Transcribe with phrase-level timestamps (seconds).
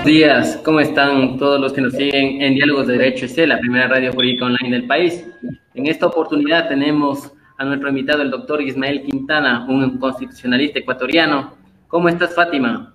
[0.00, 3.58] Buenos días, ¿cómo están todos los que nos siguen en Diálogos de Derecho EC, la
[3.58, 5.26] primera radio jurídica online del país?
[5.74, 11.52] En esta oportunidad tenemos a nuestro invitado, el doctor Ismael Quintana, un constitucionalista ecuatoriano.
[11.86, 12.94] ¿Cómo estás, Fátima?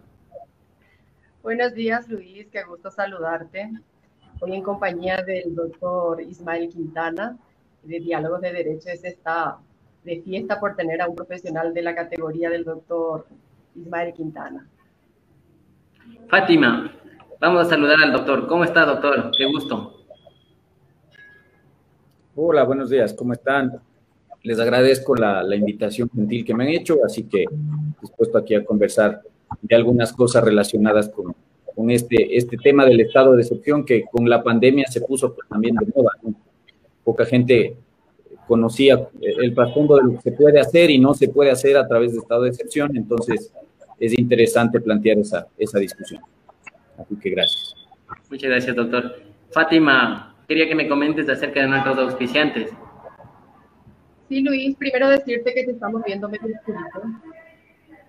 [1.43, 3.69] Buenos días, Luis, qué gusto saludarte.
[4.39, 7.37] Hoy en compañía del doctor Ismael Quintana,
[7.83, 9.57] de Diálogos de Derecho EC, está
[10.03, 13.27] de fiesta por tener a un profesional de la categoría del doctor
[13.75, 14.67] Ismael Quintana.
[16.29, 16.91] Fátima,
[17.39, 18.47] vamos a saludar al doctor.
[18.47, 19.31] ¿Cómo está, doctor?
[19.37, 19.95] Qué gusto.
[22.35, 23.13] Hola, buenos días.
[23.13, 23.79] ¿Cómo están?
[24.43, 27.45] Les agradezco la, invitación gentil que me han hecho, así que
[28.01, 29.21] dispuesto aquí a conversar
[29.61, 34.43] de algunas cosas relacionadas con, este, este tema del estado de excepción que con la
[34.43, 36.11] pandemia se puso pues, también de moda.
[37.03, 37.77] Poca gente
[38.47, 41.87] conocía el trasfondo de lo que se puede hacer y no se puede hacer a
[41.87, 43.51] través de estado de excepción, entonces
[43.99, 46.21] es interesante plantear esa, esa discusión.
[46.97, 47.73] Así que gracias.
[48.29, 49.15] Muchas gracias, doctor.
[49.51, 52.71] Fátima, quería que me comentes acerca de nuestros auspiciantes.
[54.27, 57.03] Sí, Luis, primero decirte que te estamos viendo medio oscurito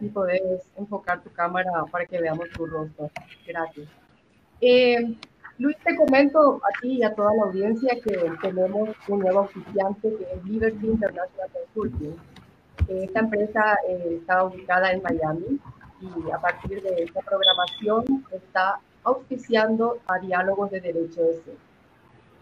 [0.00, 3.10] y puedes enfocar tu cámara para que veamos tu rostro.
[3.46, 3.88] Gracias.
[4.60, 5.14] Eh,
[5.58, 10.14] Luis, te comento a ti y a toda la audiencia que tenemos un nuevo auspiciante
[10.16, 12.16] que es Liberty International Consulting.
[12.88, 15.60] Esta empresa eh, está ubicada en Miami
[16.00, 21.56] y a partir de esta programación está auspiciando a diálogos de derecho ese.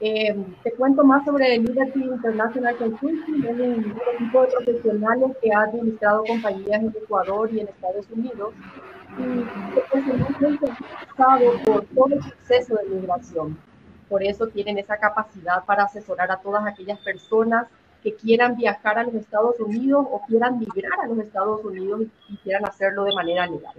[0.00, 5.62] Eh, te cuento más sobre Liberty International Consulting, es un equipo de profesionales que ha
[5.62, 8.54] administrado compañías en Ecuador y en Estados Unidos
[9.18, 10.68] y especialmente
[11.16, 13.56] pasado por todo el proceso de migración.
[14.08, 17.68] Por eso tienen esa capacidad para asesorar a todas aquellas personas
[18.04, 22.36] que quieran viajar a los Estados Unidos o quieran migrar a los Estados Unidos y
[22.36, 23.74] quieran hacerlo de manera legal.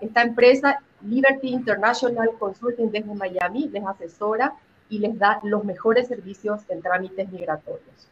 [0.00, 4.52] Esta empresa, Liberty International Consulting desde Miami, les asesora
[4.90, 8.08] y les da los mejores servicios en trámites migratorios.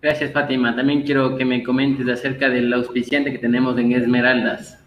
[0.00, 0.74] Gracias, Fátima.
[0.74, 4.82] También quiero que me comentes acerca del auspiciante que tenemos en Esmeraldas.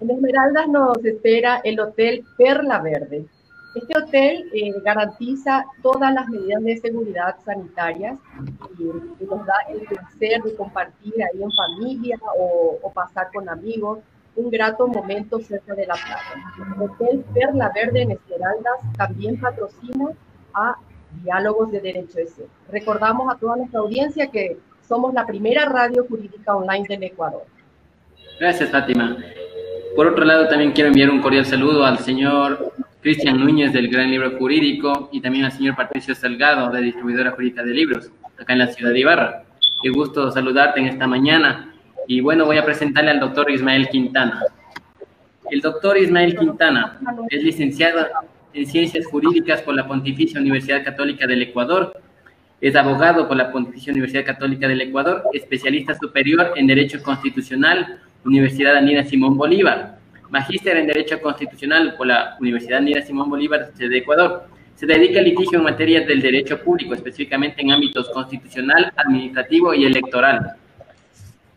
[0.00, 3.26] En Esmeraldas nos espera el Hotel Perla Verde.
[3.74, 8.18] Este hotel eh, garantiza todas las medidas de seguridad sanitarias
[8.78, 14.00] y, nos da el placer de compartir ahí en familia o, pasar con amigos
[14.36, 16.76] un grato momento cerca de la playa.
[16.76, 20.10] El Hotel Perla Verde en Esmeraldas también patrocina
[20.54, 20.76] a
[21.22, 22.46] Diálogos de Derecho S.
[22.70, 27.44] Recordamos a toda nuestra audiencia que somos la primera radio jurídica online del Ecuador.
[28.38, 29.16] Gracias, Fátima.
[29.94, 32.71] Por otro lado, también quiero enviar un cordial saludo al señor
[33.02, 37.64] Cristian Núñez del Gran Libro Jurídico y también al señor Patricio Salgado de Distribuidora Jurídica
[37.64, 39.42] de Libros, acá en la ciudad de Ibarra.
[39.82, 41.74] Qué gusto saludarte en esta mañana.
[42.06, 44.44] Y bueno, voy a presentarle al doctor Ismael Quintana.
[45.50, 48.06] El doctor Ismael Quintana es licenciado
[48.54, 52.00] en Ciencias Jurídicas por la Pontificia Universidad Católica del Ecuador.
[52.60, 58.76] Es abogado por la Pontificia Universidad Católica del Ecuador, especialista superior en Derecho Constitucional, Universidad
[58.76, 60.01] Andina Simón Bolívar
[60.32, 64.44] magíster en Derecho Constitucional por la Universidad Nida Simón Bolívar de Ecuador.
[64.74, 69.84] Se dedica al litigio en materias del derecho público, específicamente en ámbitos constitucional, administrativo y
[69.84, 70.54] electoral.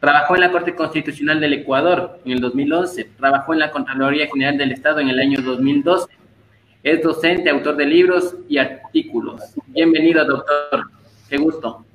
[0.02, 3.12] Trabajó en la Corte Constitucional del Ecuador en el 2011.
[3.18, 6.08] Trabajó en la Contraloría General del Estado en el año 2012.
[6.84, 9.42] Es docente, autor de libros y artículos.
[9.68, 10.84] Bienvenido, doctor.
[11.30, 11.86] Qué gusto.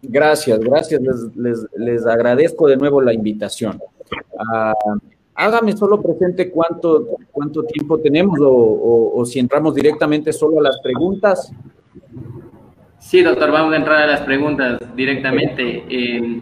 [0.00, 1.00] Gracias, gracias.
[1.34, 3.80] Les, les agradezco de nuevo la invitación.
[4.38, 4.74] Ah,
[5.34, 11.52] hágame solo presente cuánto, cuánto tiempo tenemos o, si entramos directamente solo a las preguntas.
[12.98, 15.84] Sí, doctor, vamos a entrar a las preguntas directamente.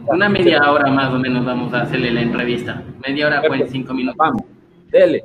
[0.07, 2.83] una media hora más o menos vamos a hacerle la entrevista.
[3.07, 4.17] Media hora, pues cinco minutos.
[4.17, 4.43] Vamos,
[4.91, 5.25] dele.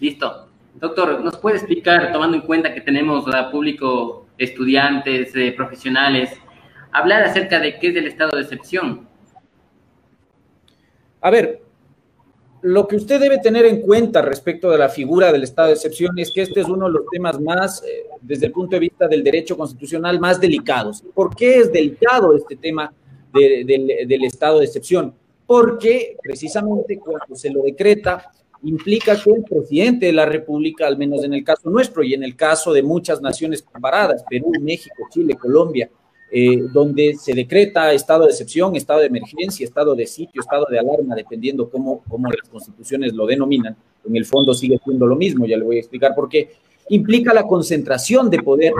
[0.00, 0.48] Listo.
[0.74, 6.32] Doctor, ¿nos puede explicar, tomando en cuenta que tenemos a público, estudiantes, eh, profesionales,
[6.90, 9.06] hablar acerca de qué es el estado de excepción?
[11.20, 11.62] A ver,
[12.62, 16.18] lo que usted debe tener en cuenta respecto de la figura del estado de excepción
[16.18, 19.08] es que este es uno de los temas más, eh, desde el punto de vista
[19.08, 21.02] del derecho constitucional, más delicados.
[21.14, 22.92] ¿Por qué es delicado este tema
[23.32, 25.14] del estado de excepción?
[25.46, 28.30] Porque precisamente cuando se lo decreta,
[28.62, 32.22] implica que el presidente de la República, al menos en el caso nuestro y en
[32.22, 35.90] el caso de muchas naciones comparadas, Perú, México, Chile, Colombia,
[36.32, 40.78] eh, donde se decreta estado de excepción, estado de emergencia, estado de sitio, estado de
[40.78, 43.76] alarma, dependiendo cómo, cómo las constituciones lo denominan.
[44.06, 46.50] En el fondo sigue siendo lo mismo, ya le voy a explicar por qué.
[46.88, 48.72] Implica la concentración de poder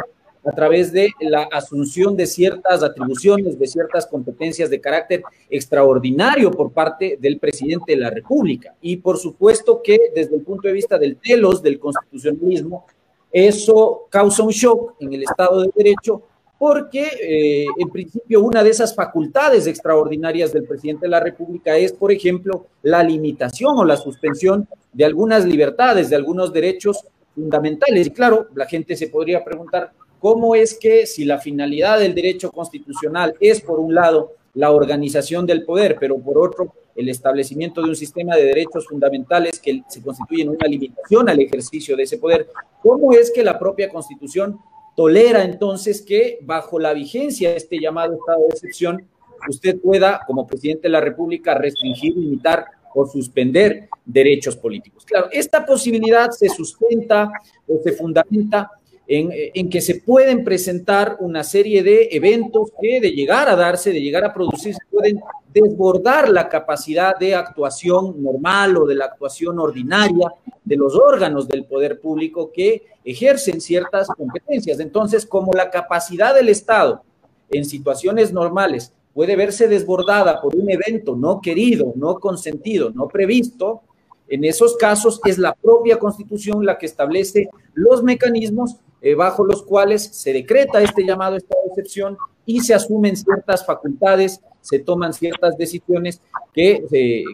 [0.44, 6.72] a través de la asunción de ciertas atribuciones, de ciertas competencias de carácter extraordinario por
[6.72, 8.74] parte del presidente de la República.
[8.80, 12.86] Y por supuesto que desde el punto de vista del telos, del constitucionalismo,
[13.32, 16.22] eso causa un shock en el Estado de Derecho
[16.60, 21.90] porque eh, en principio una de esas facultades extraordinarias del presidente de la República es,
[21.90, 27.02] por ejemplo, la limitación o la suspensión de algunas libertades, de algunos derechos
[27.34, 28.08] fundamentales.
[28.08, 32.52] Y claro, la gente se podría preguntar, ¿cómo es que si la finalidad del derecho
[32.52, 37.88] constitucional es, por un lado, la organización del poder, pero por otro, el establecimiento de
[37.88, 42.48] un sistema de derechos fundamentales que se constituyen una limitación al ejercicio de ese poder,
[42.82, 44.60] ¿cómo es que la propia constitución
[44.96, 49.08] tolera entonces que bajo la vigencia de este llamado estado de excepción,
[49.48, 55.04] usted pueda, como presidente de la República, restringir, limitar o suspender derechos políticos.
[55.04, 57.30] Claro, esta posibilidad se sustenta
[57.66, 58.70] o se fundamenta
[59.12, 63.92] en, en, que se pueden presentar una serie de eventos que de llegar a darse,
[63.92, 65.18] de llegar a producirse, pueden
[65.52, 70.32] desbordar la capacidad de actuación normal o de la actuación ordinaria
[70.64, 74.78] de los órganos del poder público que ejercen ciertas competencias.
[74.78, 77.02] Entonces, como la capacidad del Estado
[77.50, 83.80] en situaciones normales puede verse desbordada por un evento no querido, no consentido, no previsto,
[84.28, 89.62] en esos casos es la propia Constitución la que establece los mecanismos eh, bajo los
[89.62, 95.12] cuales se decreta este llamado estado de excepción y se asumen ciertas facultades, se toman
[95.12, 96.20] ciertas decisiones
[96.52, 96.84] que,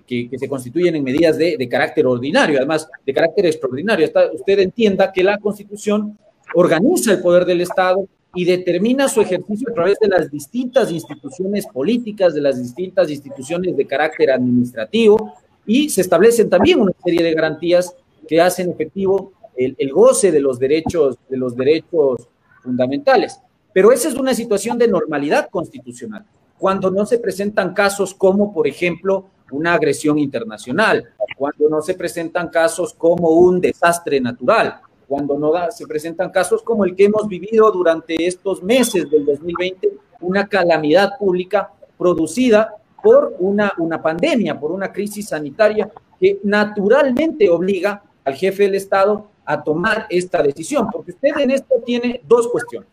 [0.06, 4.08] que, se constituyen en medidas de, de, carácter ordinario, además de carácter extraordinario.
[4.34, 6.18] Usted entienda que la Constitución
[6.54, 11.66] organiza el poder del Estado y determina su ejercicio a través de las distintas instituciones
[11.66, 15.32] políticas, de las distintas instituciones de carácter administrativo,
[15.66, 17.96] y se establecen también una serie de garantías
[18.28, 22.28] que hacen efectivo el, el goce de los derechos, de los derechos
[22.62, 23.40] fundamentales.
[23.72, 26.24] Pero esa es una situación de normalidad constitucional,
[26.58, 31.04] cuando no se presentan casos como, por ejemplo, una agresión internacional,
[31.36, 36.84] cuando no se presentan casos como un desastre natural, cuando no se presentan casos como
[36.84, 43.72] el que hemos vivido durante estos meses del 2020, una calamidad pública producida por una,
[43.78, 50.06] una pandemia, por una crisis sanitaria que naturalmente obliga al jefe del Estado a tomar
[50.10, 52.88] esta decisión, porque usted en esto tiene dos cuestiones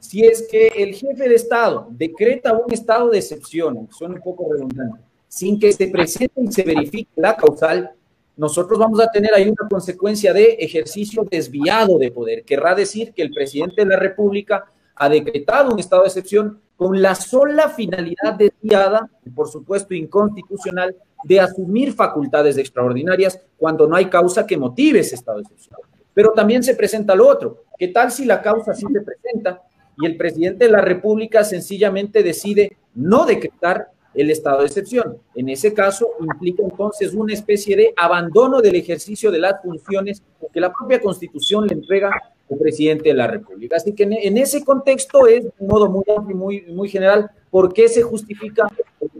[0.00, 4.52] si es que el jefe de Estado decreta un estado de excepción, suena un poco
[4.52, 7.90] redundante, sin que se presente y se verifique la causal,
[8.36, 12.44] nosotros vamos a tener ahí una consecuencia de ejercicio desviado de poder.
[12.44, 17.02] Querrá decir que el presidente de la República ha decretado un estado de excepción con
[17.02, 24.06] la sola finalidad desviada, y por supuesto inconstitucional, de asumir facultades extraordinarias cuando no hay
[24.06, 25.80] causa que motive ese estado de excepción.
[26.14, 27.64] Pero también se presenta lo otro.
[27.78, 29.62] ¿Qué tal si la causa sí se presenta,
[30.00, 35.18] y el presidente de la República sencillamente decide no decretar el estado de excepción.
[35.34, 40.22] En ese caso implica entonces una especie de abandono del ejercicio de las funciones
[40.52, 42.10] que la propia Constitución le entrega
[42.50, 43.76] al presidente de la República.
[43.76, 48.02] Así que en ese contexto es de modo muy muy, muy general por qué se
[48.02, 48.66] justifica,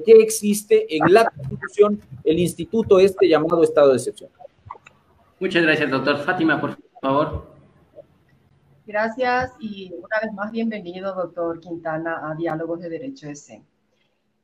[0.04, 4.30] qué existe en la Constitución el instituto este llamado estado de excepción.
[5.40, 6.18] Muchas gracias, doctor.
[6.18, 7.46] Fátima, por favor.
[8.86, 13.62] Gracias y una vez más bienvenido, doctor Quintana, a Diálogos de Derecho ESE.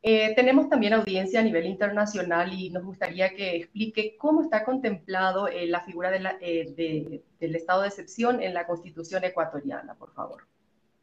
[0.06, 5.48] Eh, tenemos también audiencia a nivel internacional y nos gustaría que explique cómo está contemplado
[5.48, 10.12] eh, la figura de la, eh, del estado de excepción en la Constitución ecuatoriana, por
[10.12, 10.46] favor.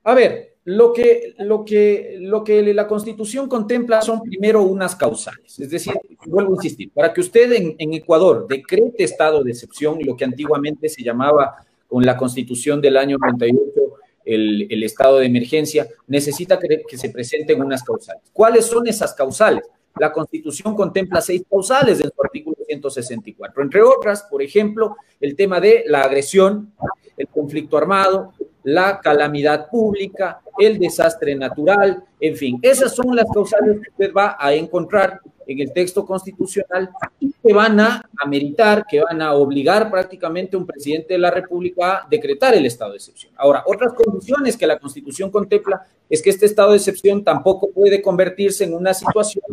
[0.04, 5.60] A ver, lo que, lo, que, lo que la Constitución contempla son primero unas causales.
[5.60, 5.94] Es decir,
[6.26, 10.26] vuelvo a insistir, para que usted en, en Ecuador decrete estado de excepción, lo que
[10.26, 11.56] antiguamente se llamaba
[11.88, 13.82] con la constitución del año 98
[14.24, 18.24] el, el estado de emergencia, necesita que, que se presenten unas causales.
[18.32, 19.64] ¿Cuáles son esas causales?
[20.00, 25.60] La Constitución contempla seis causales en su artículo 164, entre otras, por ejemplo, el tema
[25.60, 26.74] de la agresión,
[27.18, 33.82] el conflicto armado, la calamidad pública, el desastre natural, en fin, esas son las causales
[33.82, 39.02] que usted va a encontrar en el texto constitucional y que van a ameritar, que
[39.02, 42.98] van a obligar prácticamente a un presidente de la República a decretar el estado de
[42.98, 43.34] excepción.
[43.36, 48.02] Ahora, otras condiciones que la Constitución contempla es que este estado de excepción tampoco puede
[48.02, 49.44] convertirse en una situación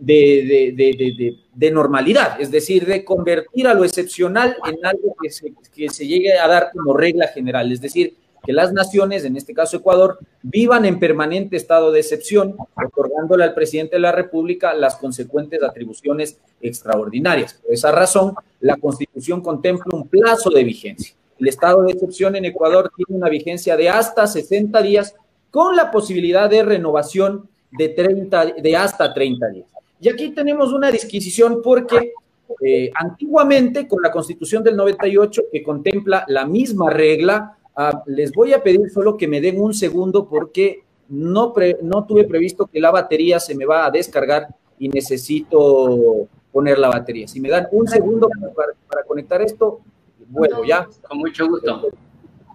[0.00, 6.06] de, normalidad, es decir, de convertir a lo excepcional en algo que se, que se
[6.06, 10.18] llegue a dar como regla general, es decir, que las naciones, en este caso Ecuador,
[10.42, 16.38] vivan en permanente estado de excepción, otorgándole al presidente de la República las consecuentes atribuciones
[16.60, 17.54] extraordinarias.
[17.54, 21.14] Por esa razón, la Constitución contempla un plazo de vigencia.
[21.38, 25.14] El estado de excepción en Ecuador tiene una vigencia de hasta 60 días
[25.50, 29.66] con la posibilidad de renovación de, 30, de hasta 30 días.
[30.00, 32.14] Y aquí tenemos una disquisición porque
[32.60, 38.52] eh, antiguamente con la constitución del 98 que contempla la misma regla, ah, les voy
[38.52, 41.52] a pedir solo que me den un segundo porque no,
[41.82, 46.88] no tuve previsto que la batería se me va a descargar y necesito poner la
[46.88, 47.28] batería.
[47.28, 49.80] Si me dan un segundo para, conectar esto,
[50.28, 50.88] vuelvo ya.
[51.08, 51.88] Con mucho gusto.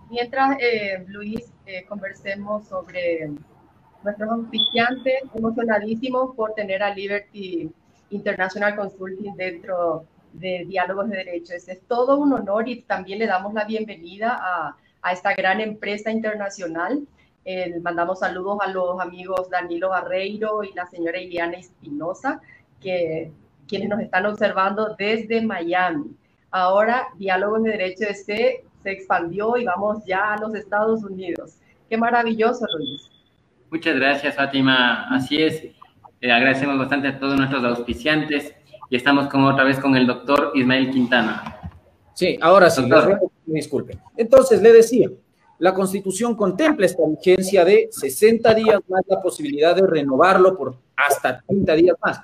[0.09, 3.29] Mientras, eh, Luis, eh, conversemos sobre
[4.05, 7.69] nuestros auspiciantes, emocionadísimos por tener a Liberty
[8.11, 11.67] International Consulting dentro de Diálogos de Derechos.
[11.67, 16.11] Es todo un honor y también le damos la bienvenida a, a esta gran empresa
[16.11, 17.05] internacional.
[17.45, 22.41] Eh, mandamos saludos a los amigos Danilo Barreiro y la señora Iliana Espinosa,
[22.79, 23.31] que
[23.67, 26.15] quienes nos están observando desde Miami.
[26.51, 31.57] Ahora Diálogos de Derecho este se expandió y vamos ya a los Estados Unidos.
[31.89, 33.14] Qué maravilloso, Luis.
[33.71, 35.07] Muchas gracias, Fátima.
[35.09, 35.63] Así es.
[36.21, 38.53] Eh, agradecemos bastante a todos nuestros auspiciantes
[38.89, 41.71] y estamos como otra vez con el doctor Ismael Quintana.
[42.13, 42.87] Sí, ahora sí,
[43.45, 43.97] disculpe.
[44.15, 45.09] Entonces, le decía,
[45.59, 51.41] la Constitución contempla esta vigencia de 60 días más la posibilidad de renovarlo por hasta
[51.47, 52.21] 30 días más.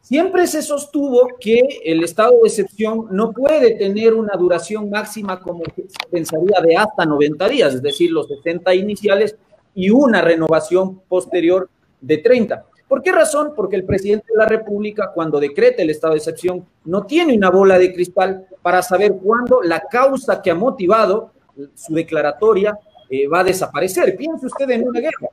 [0.00, 5.64] Siempre se sostuvo que el estado de excepción no puede tener una duración máxima como
[5.64, 9.36] se pensaría de hasta 90 días, es decir, los 60 iniciales
[9.76, 11.68] y una renovación posterior
[12.00, 12.64] de 30.
[12.88, 13.52] ¿Por qué razón?
[13.54, 17.50] Porque el presidente de la República, cuando decreta el estado de excepción, no tiene una
[17.50, 21.30] bola de cristal para saber cuándo la causa que ha motivado
[21.74, 22.78] su declaratoria
[23.10, 24.16] eh, va a desaparecer.
[24.16, 25.28] Piense usted en una guerra.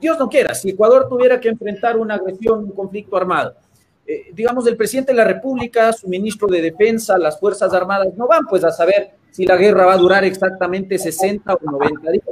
[0.00, 3.54] Dios no quiera, si Ecuador tuviera que enfrentar una agresión, un conflicto armado,
[4.06, 8.26] eh, digamos, el presidente de la República, su ministro de Defensa, las Fuerzas Armadas, no
[8.26, 12.24] van pues a saber si la guerra va a durar exactamente 60 o 90 días.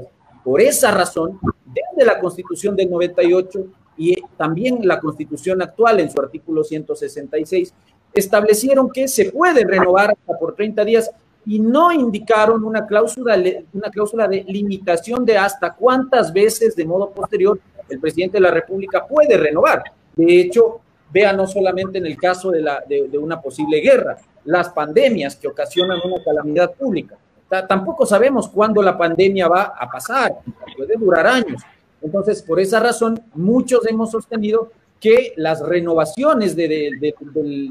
[0.45, 6.21] Por esa razón, desde la Constitución del 98 y también la Constitución actual en su
[6.21, 7.73] artículo 166,
[8.13, 11.11] establecieron que se puede renovar hasta por 30 días
[11.47, 13.37] y no indicaron una cláusula,
[13.73, 17.59] una cláusula de limitación de hasta cuántas veces de modo posterior
[17.89, 19.83] el presidente de la República puede renovar.
[20.17, 20.81] De hecho,
[21.15, 25.47] Vea no solamente en el caso de, la, de, una posible guerra, las pandemias que
[25.47, 27.17] ocasionan una calamidad pública.
[27.49, 30.39] Tampoco sabemos cuándo la pandemia va a pasar,
[30.77, 31.63] puede durar años.
[32.03, 34.71] Entonces, por esa razón, muchos hemos sostenido
[35.01, 37.15] que las renovaciones de, de,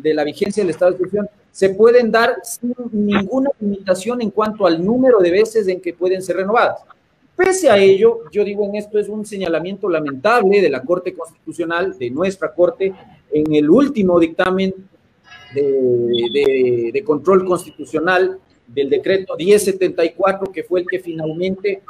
[0.02, 4.66] de, la vigencia del estado de excepción se pueden dar sin ninguna limitación en cuanto
[4.66, 6.82] al número de veces en que pueden ser renovadas.
[7.36, 11.98] Pese a ello, yo digo en esto es un señalamiento lamentable de la Corte Constitucional,
[11.98, 12.94] de nuestra Corte,
[13.32, 14.74] en el último dictamen
[15.56, 18.40] de, de, control constitucional
[18.74, 21.82] del decreto 1074, que fue el que finalmente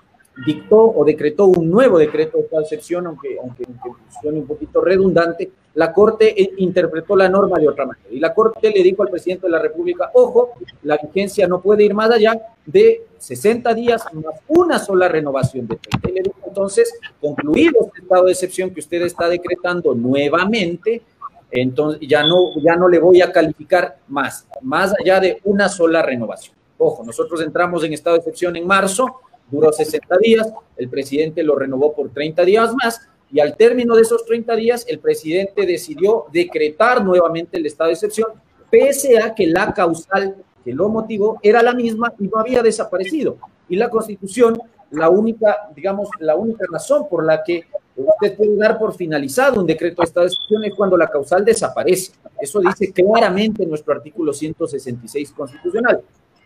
[0.45, 5.91] dictó o decretó un nuevo decreto de excepción, aunque, aunque, aunque un poquito redundante, la
[5.91, 8.07] Corte interpretó la norma de otra manera.
[8.11, 11.83] Y la Corte le dijo al presidente de la República, ojo, la vigencia no puede
[11.83, 16.09] ir más allá de 60 días más una sola renovación de 30.
[16.09, 21.01] Y le dijo entonces, concluido este estado de excepción que usted está decretando nuevamente,
[21.49, 26.01] entonces ya no, ya no le voy a calificar más, más allá de una sola
[26.01, 26.55] renovación.
[26.85, 31.55] Ojo, nosotros entramos en estado de excepción en marzo, duró 60 días, el presidente lo
[31.55, 36.25] renovó por 30 días más, y al término de esos 30 días, el presidente decidió
[36.33, 38.27] decretar nuevamente el estado de excepción,
[38.69, 40.35] pese a que la causal
[40.65, 43.37] que lo motivó era la misma y no había desaparecido.
[43.69, 44.59] Y la constitución,
[44.91, 47.63] la única, digamos, la única razón por la que
[47.95, 51.45] usted puede dar por finalizado un decreto de estado de excepción es cuando la causal
[51.45, 52.11] desaparece.
[52.41, 56.01] Eso dice claramente nuestro artículo 166 constitucional.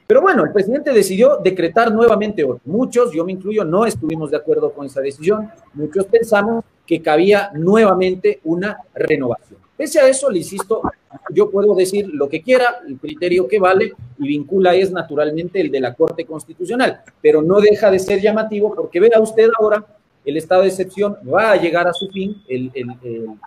[0.08, 4.72] Pero bueno, el presidente decidió decretar nuevamente Muchos, yo me incluyo, no estuvimos de acuerdo
[4.72, 5.52] con esa decisión.
[5.74, 9.60] Muchos pensamos que cabía nuevamente una renovación.
[9.76, 10.82] Pese a eso, le insisto,
[11.30, 15.70] yo puedo decir lo que quiera, el criterio que vale y vincula es naturalmente el
[15.70, 19.86] de la Corte Constitucional, pero no deja de ser llamativo porque vea usted ahora,
[20.28, 22.70] el estado de excepción va a llegar a su fin el,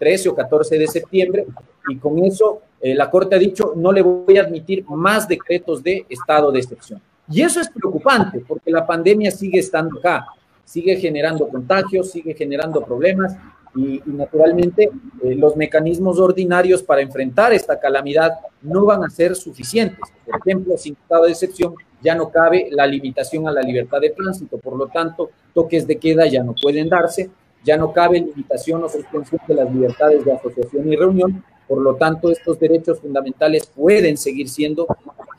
[0.00, 1.46] 13 o 14 de septiembre
[1.88, 5.82] y con eso eh, la Corte ha dicho no le voy a admitir más decretos
[5.82, 7.00] de estado de excepción.
[7.30, 10.26] Y eso es preocupante porque la pandemia sigue estando acá,
[10.64, 13.37] sigue generando contagios, sigue generando problemas
[13.76, 14.90] y, naturalmente
[15.22, 18.32] eh, los mecanismos ordinarios para enfrentar esta calamidad
[18.62, 20.00] no van a ser suficientes.
[20.25, 24.11] Por ejemplo, sin estado de excepción ya no cabe la limitación a la libertad de
[24.11, 27.30] tránsito, por lo tanto, toques de queda ya no pueden darse,
[27.64, 31.95] ya no cabe limitación o suspensión de las libertades de asociación y reunión, por lo
[31.95, 34.88] tanto, estos derechos fundamentales pueden seguir siendo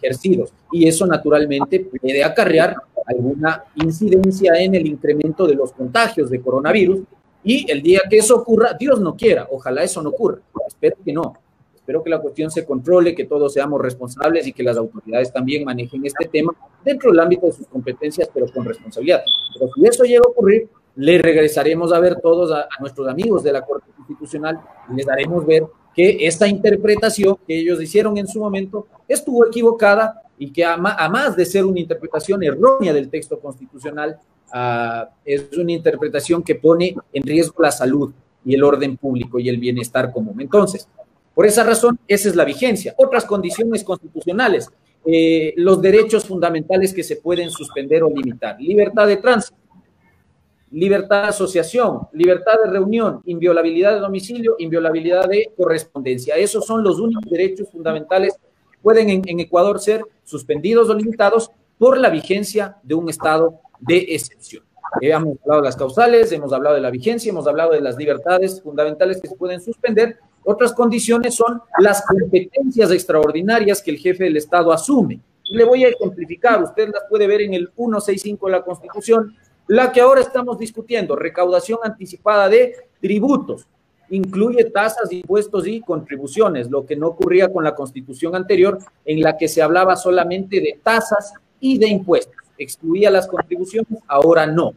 [0.02, 0.54] ejercidos.
[0.72, 2.74] Y eso naturalmente puede acarrear
[3.06, 7.02] alguna incidencia en el incremento de los contagios de coronavirus.
[7.44, 10.38] Y el día que eso ocurra, Dios no quiera, ojalá eso no ocurra.
[10.66, 11.34] Espero que no.
[11.92, 15.66] Espero que la cuestión se controle, que todos seamos responsables y que las autoridades también
[15.66, 16.56] manejen este tema
[16.86, 19.22] dentro del ámbito de sus competencias, pero con responsabilidad.
[19.54, 23.52] Pero si eso llega a ocurrir, le regresaremos a ver todos a, nuestros amigos de
[23.52, 28.40] la Corte Constitucional y les daremos ver que esta interpretación que ellos hicieron en su
[28.40, 34.18] momento estuvo equivocada y que a, más de ser una interpretación errónea del texto constitucional,
[34.54, 38.14] uh, es una interpretación que pone en riesgo la salud
[38.46, 40.40] y el orden público y el bienestar común.
[40.40, 40.88] Entonces,
[41.34, 42.94] por esa razón, esa es la vigencia.
[42.98, 44.70] Otras condiciones constitucionales,
[45.06, 48.60] eh, los derechos fundamentales que se pueden suspender o limitar.
[48.60, 49.58] Libertad de tránsito,
[50.72, 56.36] libertad de asociación, libertad de reunión, inviolabilidad de domicilio, inviolabilidad de correspondencia.
[56.36, 58.36] Esos son los únicos derechos fundamentales
[58.72, 63.98] que pueden en, Ecuador ser suspendidos o limitados por la vigencia de un estado de
[64.10, 64.64] excepción.
[65.02, 68.62] hemos hablado de las causales, hemos hablado de la vigencia, hemos hablado de las libertades
[68.62, 70.20] fundamentales que se pueden suspender.
[70.44, 75.20] Otras condiciones son las competencias extraordinarias que el jefe del Estado asume.
[75.44, 79.36] Y le voy a ejemplificar, usted las puede ver en el 165 de la Constitución,
[79.68, 83.68] la que ahora estamos discutiendo, recaudación anticipada de tributos,
[84.10, 89.38] incluye tasas, impuestos y contribuciones, lo que no ocurría con la constitución anterior, en la
[89.38, 92.36] que se hablaba solamente de tasas y de impuestos.
[92.58, 94.74] Excluía las contribuciones, ahora no.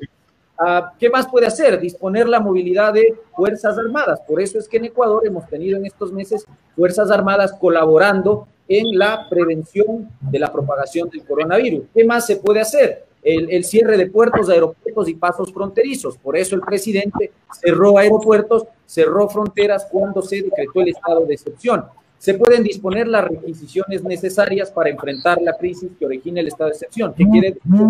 [0.58, 1.80] Ah, ¿Qué más puede hacer?
[1.80, 4.20] Disponer la movilidad de Fuerzas Armadas.
[4.26, 6.46] Por eso es que en Ecuador hemos tenido en estos meses
[6.76, 11.84] Fuerzas Armadas colaborando en la prevención de la propagación del coronavirus.
[11.92, 13.04] ¿Qué más se puede hacer?
[13.24, 16.18] el, cierre de puertos, aeropuertos y pasos fronterizos.
[16.18, 21.84] Por eso el presidente cerró aeropuertos, cerró fronteras cuando se decretó el estado de excepción.
[22.18, 26.74] Se pueden disponer las requisiciones necesarias para enfrentar la crisis que origina el estado de
[26.74, 27.86] excepción, que quiere decir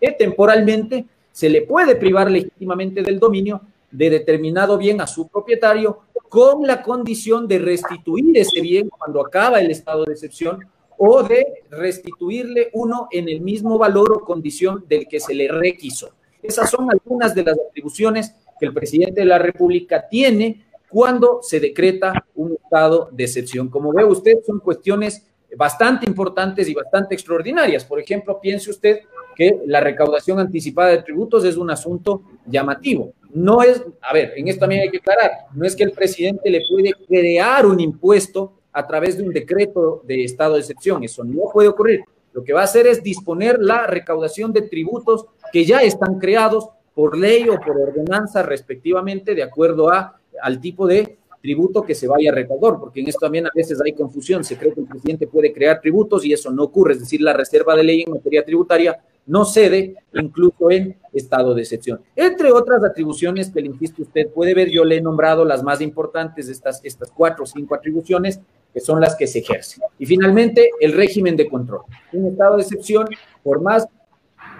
[0.00, 3.60] que temporalmente se le puede privar legítimamente del dominio
[3.90, 9.60] de determinado bien a su propietario con la condición de restituir ese bien cuando acaba
[9.60, 10.60] el estado de excepción
[10.96, 16.10] o de restituirle uno en el mismo valor o condición del que se le requisó.
[16.40, 21.58] Esas son algunas de las atribuciones que el presidente de la República tiene cuando se
[21.58, 23.68] decreta un estado de excepción.
[23.70, 27.84] Como ve usted, son cuestiones bastante importantes y bastante extraordinarias.
[27.84, 29.00] Por ejemplo, piense usted
[29.34, 33.12] que la recaudación anticipada de tributos es un asunto llamativo.
[33.32, 36.48] No es, a ver, en esto también hay que aclarar, no es que el presidente
[36.50, 41.02] le puede crear un impuesto a través de un decreto de estado de excepción.
[41.02, 42.04] Eso no puede ocurrir.
[42.32, 46.68] Lo que va a hacer es disponer la recaudación de tributos que ya están creados
[46.94, 52.08] por ley o por ordenanza respectivamente de acuerdo a, al tipo de tributo que se
[52.08, 54.86] vaya a recaudar, porque en esto también a veces hay confusión, se cree que el
[54.86, 58.12] presidente puede crear tributos y eso no ocurre, es decir, la reserva de ley en
[58.14, 62.00] materia tributaria no cede incluso en estado de excepción.
[62.16, 66.48] Entre otras atribuciones que insisto usted puede ver, yo le he nombrado las más importantes
[66.48, 68.40] estas, estas cuatro o cinco atribuciones
[68.72, 69.82] que son las que se ejercen.
[69.98, 71.82] Y finalmente, el régimen de control.
[72.14, 73.06] Un estado de excepción,
[73.42, 73.86] por más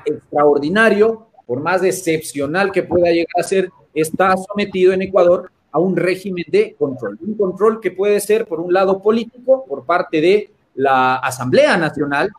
[0.05, 5.97] extraordinario, por más excepcional que pueda llegar a ser, está sometido en Ecuador a un
[5.97, 7.19] régimen de control.
[7.21, 12.31] Un control que puede ser, por un lado, político, por parte de la Asamblea Nacional,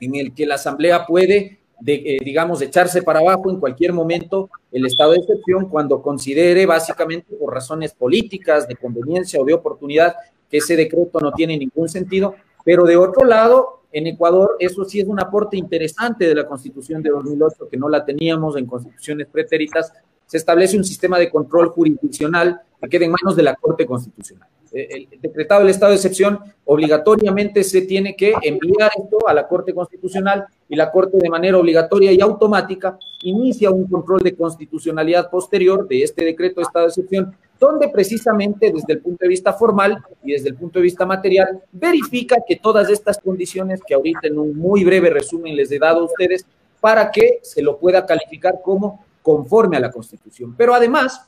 [0.00, 4.86] en el que la Asamblea puede, eh, digamos, echarse para abajo en cualquier momento el
[4.86, 10.16] estado de excepción cuando considere, básicamente por razones políticas, de conveniencia o de oportunidad,
[10.50, 12.34] que ese decreto no tiene ningún sentido.
[12.64, 17.02] Pero de otro lado, en Ecuador, eso sí es un aporte interesante de la Constitución
[17.02, 19.92] de 2008, que no la teníamos en constituciones pretéritas,
[20.28, 24.46] se establece un sistema de control jurisdiccional que quede en manos de la Corte Constitucional.
[24.72, 29.48] Eh, el decretado el estado de excepción, obligatoriamente se tiene que enviar esto a la
[29.48, 35.30] Corte Constitucional y la Corte de manera obligatoria y automática inicia un control de constitucionalidad
[35.30, 39.54] posterior de este decreto de estado de excepción, donde precisamente desde el punto de vista
[39.54, 44.28] formal y desde el punto de vista material verifica que todas estas condiciones que ahorita
[44.28, 46.44] en un muy breve resumen les he dado a ustedes
[46.80, 50.54] para que se lo pueda calificar como conforme a la Constitución.
[50.56, 51.26] Pero además,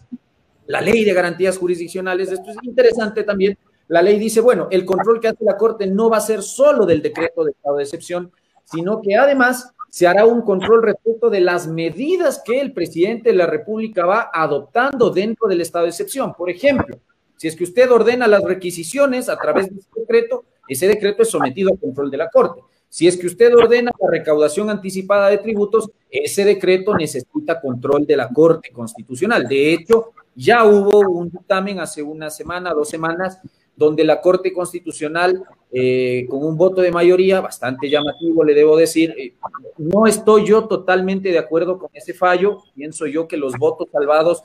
[0.66, 5.20] la ley de garantías jurisdiccionales, esto es interesante también, la ley dice, bueno, el control
[5.20, 8.30] que hace la Corte no va a ser solo del decreto de estado de excepción,
[8.64, 13.36] sino que además se hará un control respecto de las medidas que el presidente de
[13.36, 16.32] la República va adoptando dentro del estado de excepción.
[16.34, 17.00] Por ejemplo,
[17.36, 21.30] si es que usted ordena las requisiciones a través de ese decreto, ese decreto es
[21.30, 22.60] sometido al control de la Corte.
[22.90, 28.16] Si es que usted ordena la recaudación anticipada de tributos, ese decreto necesita control de
[28.16, 29.46] la Corte Constitucional.
[29.46, 33.38] De hecho, ya hubo un dictamen hace una semana, dos semanas,
[33.76, 39.14] donde la Corte Constitucional, eh, con un voto de mayoría bastante llamativo, le debo decir,
[39.16, 39.34] eh,
[39.78, 44.42] no estoy yo totalmente de acuerdo con ese fallo, pienso yo que los votos salvados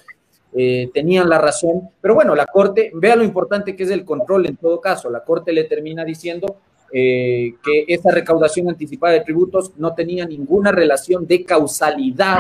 [0.54, 4.46] eh, tenían la razón, pero bueno, la Corte, vea lo importante que es el control
[4.46, 6.58] en todo caso, la Corte le termina diciendo
[6.96, 12.40] que esa recaudación anticipada de tributos no tenía ninguna relación de causalidad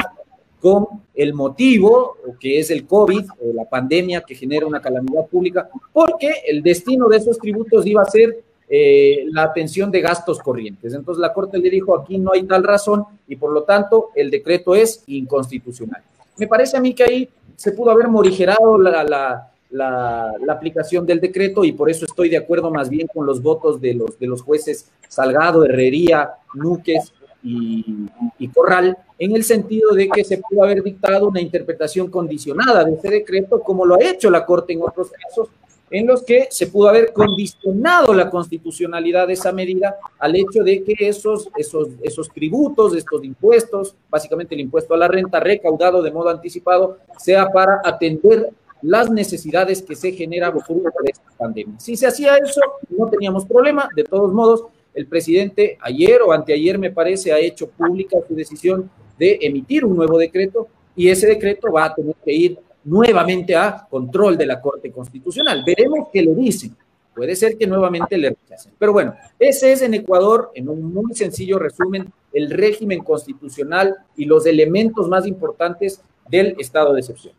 [0.61, 5.69] con el motivo, que es el COVID, o la pandemia que genera una calamidad pública,
[5.93, 10.93] porque el destino de esos tributos iba a ser eh, la atención de gastos corrientes.
[10.93, 14.31] Entonces la Corte le dijo, aquí no hay tal razón y por lo tanto el
[14.31, 16.01] decreto es inconstitucional.
[16.37, 21.63] Me parece a mí que ahí se pudo haber morigerado la, la, aplicación del decreto
[21.63, 24.41] y por eso estoy de acuerdo más bien con los votos de los, de los
[24.41, 27.11] jueces Salgado, Herrería, Núquez
[27.43, 32.95] y, Corral, en el sentido de que se pudo haber dictado una interpretación condicionada de
[32.95, 35.49] ese decreto, como lo ha hecho la Corte en otros casos,
[35.91, 40.83] en los que se pudo haber condicionado la constitucionalidad de esa medida al hecho de
[40.83, 46.11] que esos, esos, esos tributos, estos impuestos, básicamente el impuesto a la renta recaudado de
[46.11, 48.49] modo anticipado, sea para atender
[48.85, 51.79] las necesidades que se generan de esta pandemia.
[51.79, 56.77] Si se hacía eso, no teníamos problema, de todos modos, el presidente ayer o anteayer,
[56.77, 61.71] me parece, ha hecho pública su decisión de emitir un nuevo decreto y ese decreto
[61.71, 65.63] va a tener que ir nuevamente a control de la Corte Constitucional.
[65.65, 66.75] Veremos qué le dicen.
[67.15, 68.73] Puede ser que nuevamente le rechacen.
[68.77, 74.25] Pero bueno, ese es en Ecuador, en un muy sencillo resumen, el régimen constitucional y
[74.25, 77.33] los elementos más importantes del estado de excepción.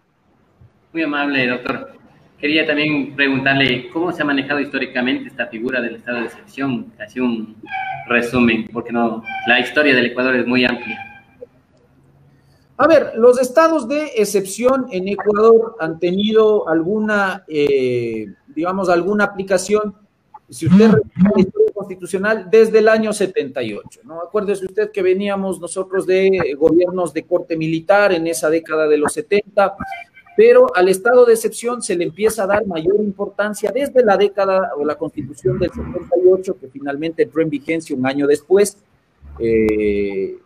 [0.96, 1.90] Muy amable, doctor.
[2.38, 7.20] Quería también preguntarle cómo se ha manejado históricamente esta figura del estado de excepción, casi
[7.20, 7.54] un
[8.08, 10.98] resumen, porque no, la historia del Ecuador es muy amplia.
[12.78, 19.94] A ver, los estados de excepción en Ecuador han tenido alguna, eh, digamos, alguna aplicación,
[20.48, 24.22] si usted recuerda la historia constitucional, desde el año 78, ¿no?
[24.22, 29.12] Acuérdese usted que veníamos nosotros de gobiernos de corte militar en esa década de los
[29.12, 29.76] 70,
[30.36, 34.72] pero al estado de excepción se le empieza a dar mayor importancia desde la década
[34.76, 38.76] o la constitución del 78, que finalmente entró en vigencia un año después.
[39.38, 40.36] Eh,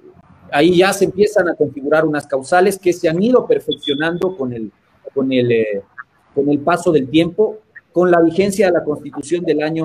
[0.53, 4.71] ahí ya se empiezan a configurar unas causales que se han ido perfeccionando con el,
[5.13, 5.83] con el, eh,
[6.35, 7.59] con el paso del tiempo,
[7.93, 9.85] con la vigencia de la constitución del año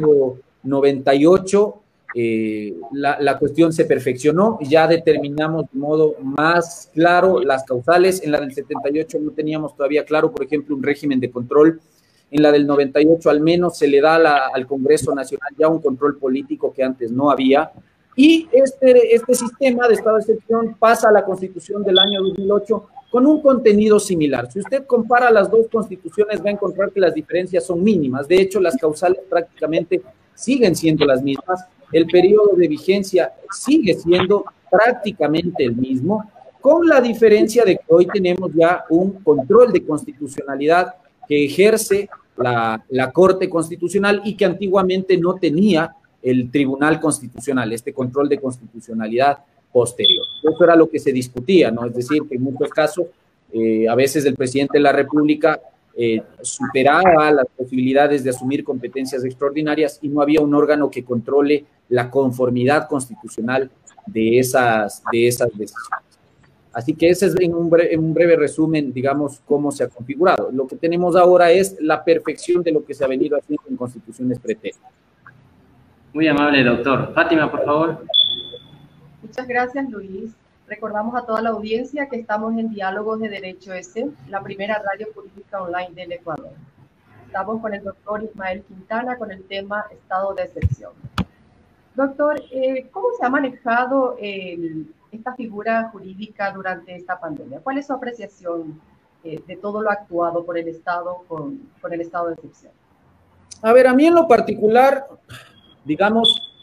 [0.61, 1.81] 98
[2.13, 8.21] eh, la, cuestión se perfeccionó, ya determinamos de modo más claro las causales.
[8.23, 11.81] En la del 78 no teníamos todavía claro, por ejemplo, un régimen de control.
[12.31, 14.15] En la del 98 al menos se le da
[14.47, 17.71] al Congreso Nacional ya un control político que antes no había.
[18.15, 22.87] Y este, este sistema de estado de excepción pasa a la constitución del año 2008
[23.11, 24.51] con un contenido similar.
[24.51, 28.27] Si usted compara las dos constituciones va a encontrar que las diferencias son mínimas.
[28.27, 30.01] De hecho, las causales prácticamente
[30.35, 36.99] siguen siendo las mismas el periodo de vigencia sigue siendo prácticamente el mismo, con la
[36.99, 40.95] diferencia de que hoy tenemos ya un control de constitucionalidad
[41.27, 48.27] que ejerce la, Corte Constitucional y que antiguamente no tenía el Tribunal Constitucional, este control
[48.27, 49.37] de constitucionalidad
[49.71, 50.25] posterior.
[50.43, 51.85] Eso era lo que se discutía, ¿no?
[51.85, 53.05] Es decir, que en muchos casos,
[53.53, 55.61] eh, a veces el presidente de la República
[55.97, 61.65] eh, superaba las posibilidades de asumir competencias extraordinarias y no había un órgano que controle
[61.89, 63.71] la conformidad constitucional
[64.05, 66.05] de esas, de esas decisiones.
[66.73, 70.49] Así que ese es en un, breve, resumen, digamos, cómo se ha configurado.
[70.51, 73.77] Lo que tenemos ahora es la perfección de lo que se ha venido haciendo en
[73.77, 74.91] constituciones pretéritas.
[76.13, 77.13] Muy amable, doctor.
[77.13, 78.05] Fátima, por favor.
[79.21, 80.35] Muchas gracias, Luis.
[80.67, 85.11] Recordamos a toda la audiencia que estamos en Diálogos de Derecho S, la primera radio
[85.13, 86.53] política online del Ecuador.
[87.27, 90.93] Estamos con el doctor Ismael Quintana con el tema Estado de excepción.
[91.93, 94.17] Doctor, eh, ¿cómo se ha manejado
[95.11, 97.59] esta figura jurídica durante esta pandemia?
[97.59, 98.81] ¿Cuál es su apreciación
[99.23, 102.73] eh, de todo lo actuado por el Estado con, con el estado de excepción?
[103.61, 105.05] A ver, a mí en lo particular,
[105.83, 106.54] digamos,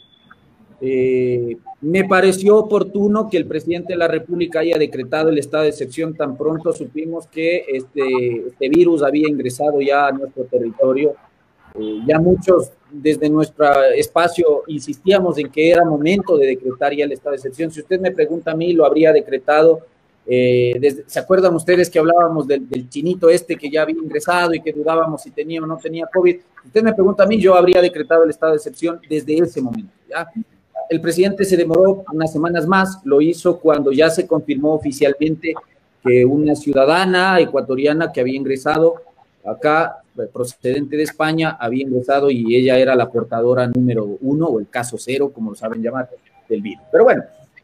[0.84, 5.68] eh, me pareció oportuno que el presidente de la República haya decretado el estado de
[5.68, 11.14] excepción tan pronto supimos que este, este virus había ingresado ya a nuestro territorio.
[11.78, 13.64] Eh, ya muchos desde nuestro
[13.94, 17.70] espacio insistíamos en que era momento de decretar ya el estado de excepción.
[17.70, 19.86] Si usted me pregunta a mí, lo habría decretado.
[20.26, 24.60] Eh, ¿Se acuerdan ustedes que hablábamos del, del, chinito este que ya había ingresado y
[24.60, 26.40] que dudábamos si tenía o no tenía COVID?
[26.66, 29.92] Usted me pregunta a mí, yo habría decretado el estado de excepción desde ese momento.
[30.08, 30.28] ¿ya?
[30.88, 35.54] El presidente se demoró unas semanas más, lo hizo cuando ya se confirmó oficialmente
[36.04, 38.96] que una ciudadana ecuatoriana que había ingresado
[39.44, 44.68] acá procedente de España, había ingresado y ella era la portadora número uno o el
[44.68, 46.08] caso cero, como lo saben llamar,
[46.48, 46.84] del virus.
[46.90, 47.22] Pero bueno,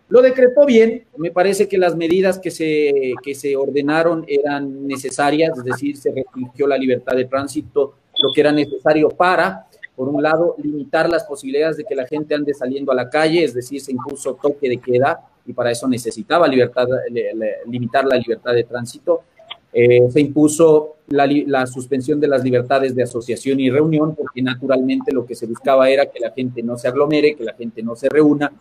[0.08, 5.56] lo decretó bien, me parece que las medidas que se, que se ordenaron eran necesarias,
[5.58, 9.67] es decir, se restringió la libertad de tránsito, lo que era necesario para,
[9.98, 13.42] por un lado, limitar las posibilidades de que la gente ande saliendo a la calle,
[13.42, 16.86] es decir, se impuso toque de queda y para eso necesitaba libertad,
[17.66, 19.22] limitar la libertad de tránsito.
[19.72, 25.12] Eh, se impuso la, la, suspensión de las libertades de asociación y reunión, porque naturalmente
[25.12, 27.96] lo que se buscaba era que la gente no se aglomere, que la gente no
[27.96, 28.52] se reúna,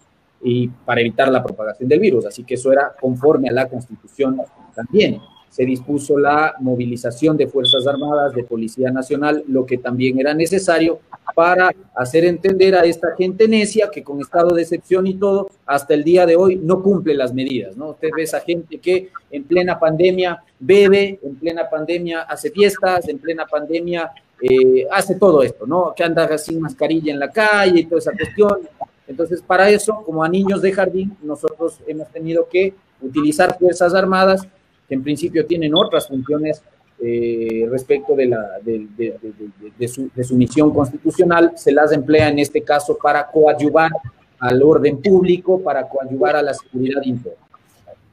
[0.42, 2.26] y para evitar la propagación del virus.
[2.26, 4.42] Así que eso era conforme a la Constitución
[4.74, 5.22] también.
[5.50, 11.00] Se dispuso la movilización de Fuerzas Armadas, de Policía Nacional, lo que también era necesario
[11.34, 15.94] para hacer entender a esta gente necia que con estado de excepción y todo, hasta
[15.94, 17.90] el día de hoy no cumple las medidas, ¿no?
[17.90, 23.20] Usted ve esa gente que en plena pandemia bebe, en plena pandemia hace fiestas, en
[23.20, 25.94] plena pandemia eh, hace todo esto, ¿no?
[25.96, 28.68] Que anda sin mascarilla en la calle y toda esa cuestión,
[29.08, 34.48] entonces, para eso, como a niños de jardín, nosotros hemos tenido que utilizar Fuerzas Armadas,
[34.88, 36.62] que en principio tienen otras funciones
[37.00, 42.62] eh, respecto de, la, de, su, de, su, misión constitucional, se las emplea en este
[42.64, 43.92] caso para coadyuvar
[44.40, 47.46] al orden público, para coadyuvar a la seguridad interna.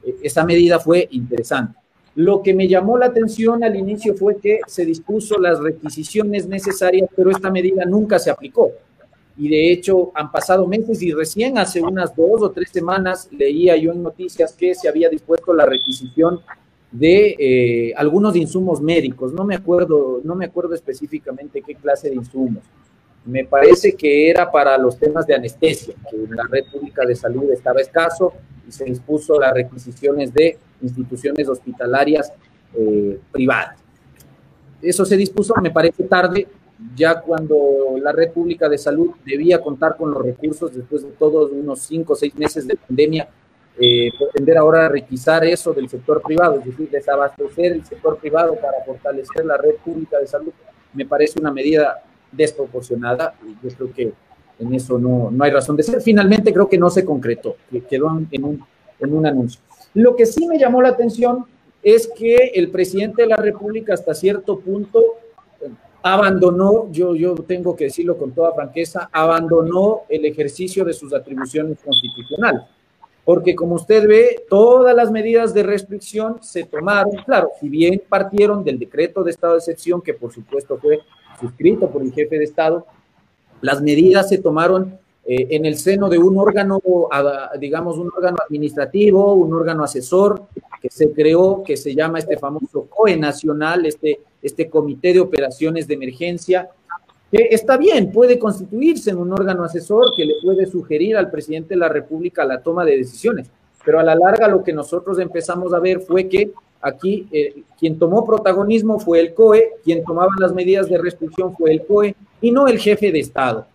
[0.03, 1.79] E, esa medida fue interesante.
[2.13, 7.09] Lo que me llamó la atención al inicio fue que se dispuso las requisiciones necesarias,
[7.15, 8.71] pero esta medida nunca se aplicó
[9.37, 13.75] y de hecho han pasado meses y recién hace unas dos o tres semanas leía
[13.75, 16.39] yo en noticias que se había dispuesto la requisición
[16.97, 19.33] de eh, algunos insumos médicos.
[19.33, 22.63] No me acuerdo, no me acuerdo específicamente qué clase de insumos.
[23.25, 27.15] Me parece que era para los temas de anestesia, que en la red pública de
[27.15, 28.33] salud estaba escaso
[28.67, 32.31] y se dispuso las requisiciones de instituciones hospitalarias
[32.75, 33.79] eh, privadas.
[34.81, 36.47] Eso se dispuso, me parece tarde,
[36.95, 41.51] ya cuando la red pública de salud debía contar con los recursos después de todos
[41.51, 43.27] unos cinco o seis meses de pandemia,
[43.79, 48.83] eh, pretender ahora requisar eso del sector privado, es decir, desabastecer el sector privado para
[48.85, 50.53] fortalecer la red pública de salud,
[50.93, 54.13] me parece una medida desproporcionada y yo creo que
[54.59, 56.01] en eso no, no hay razón de ser.
[56.01, 58.65] Finalmente creo que no se concretó, que quedó en un,
[58.99, 59.61] en un anuncio.
[59.93, 61.45] Lo que sí me llamó la atención
[61.83, 65.03] es que el presidente de la República hasta cierto punto
[66.01, 71.79] abandonó, yo, yo tengo que decirlo con toda franqueza, abandonó el ejercicio de sus atribuciones
[71.83, 72.61] constitucionales.
[73.25, 78.63] Porque como usted ve, todas las medidas de restricción se tomaron, claro, si bien partieron
[78.63, 80.99] del decreto de estado de excepción, que por supuesto fue
[81.39, 82.85] suscrito por el jefe de Estado,
[83.61, 86.79] las medidas se tomaron eh, en el seno de un órgano,
[87.59, 90.43] digamos, un órgano administrativo, un órgano asesor
[90.79, 95.87] que se creó, que se llama este famoso COE nacional, este, este Comité de Operaciones
[95.87, 96.69] de Emergencia,
[97.35, 101.73] que está bien, puede constituirse en un órgano asesor que le puede sugerir al presidente
[101.73, 103.49] de la República la toma de decisiones,
[103.83, 107.99] pero a la larga lo que nosotros empezamos a ver fue que aquí eh, quien
[107.99, 112.51] tomó protagonismo fue el COE, quien tomaba las medidas de restricción fue el COE y
[112.51, 113.67] no el jefe de Estado.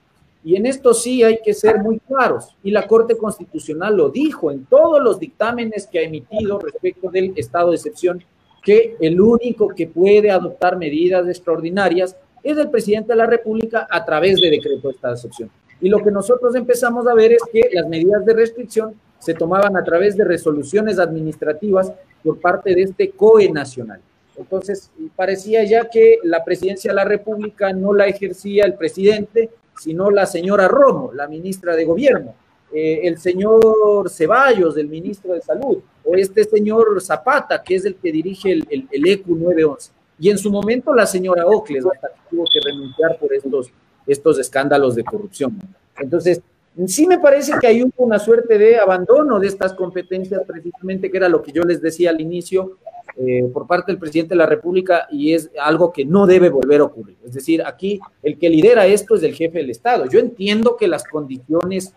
[0.42, 2.56] Y en esto sí hay que ser muy claros.
[2.62, 7.34] Y la Corte Constitucional lo dijo en todos los dictámenes que ha emitido respecto del
[7.36, 8.24] estado de excepción,
[8.62, 14.04] que el único que puede adoptar medidas extraordinarias es el presidente de la República a
[14.04, 15.50] través de decreto de estado de excepción.
[15.80, 19.76] Y lo que nosotros empezamos a ver es que las medidas de restricción se tomaban
[19.76, 24.00] a través de resoluciones administrativas por parte de este COE nacional.
[24.36, 30.10] Entonces, parecía ya que la presidencia de la República no la ejercía el presidente, sino
[30.10, 32.34] la señora Romo, la ministra de Gobierno,
[32.72, 37.96] eh, el señor Ceballos, el ministro de Salud, o este señor Zapata, que es el
[37.96, 39.90] que dirige el, el, ECU 911.
[40.20, 41.84] Y en su momento la señora Ocles,
[42.30, 43.72] tuvo que renunciar por estos,
[44.06, 45.58] estos escándalos de corrupción.
[45.98, 46.42] Entonces,
[46.86, 51.28] sí me parece que hay una suerte de abandono de estas competencias, precisamente, que era
[51.28, 52.76] lo que yo les decía al inicio,
[53.16, 56.80] eh, por parte del presidente de la República y es algo que no debe volver
[56.80, 57.16] a ocurrir.
[57.24, 60.06] Es decir, aquí el que lidera esto es el jefe del Estado.
[60.06, 61.92] Yo entiendo que las condiciones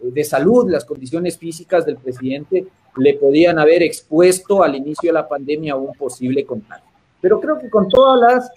[0.00, 5.14] eh, de salud, las condiciones físicas del presidente le podían haber expuesto al inicio de
[5.14, 6.83] la pandemia a un posible contagio.
[7.24, 8.50] Pero creo que con todas las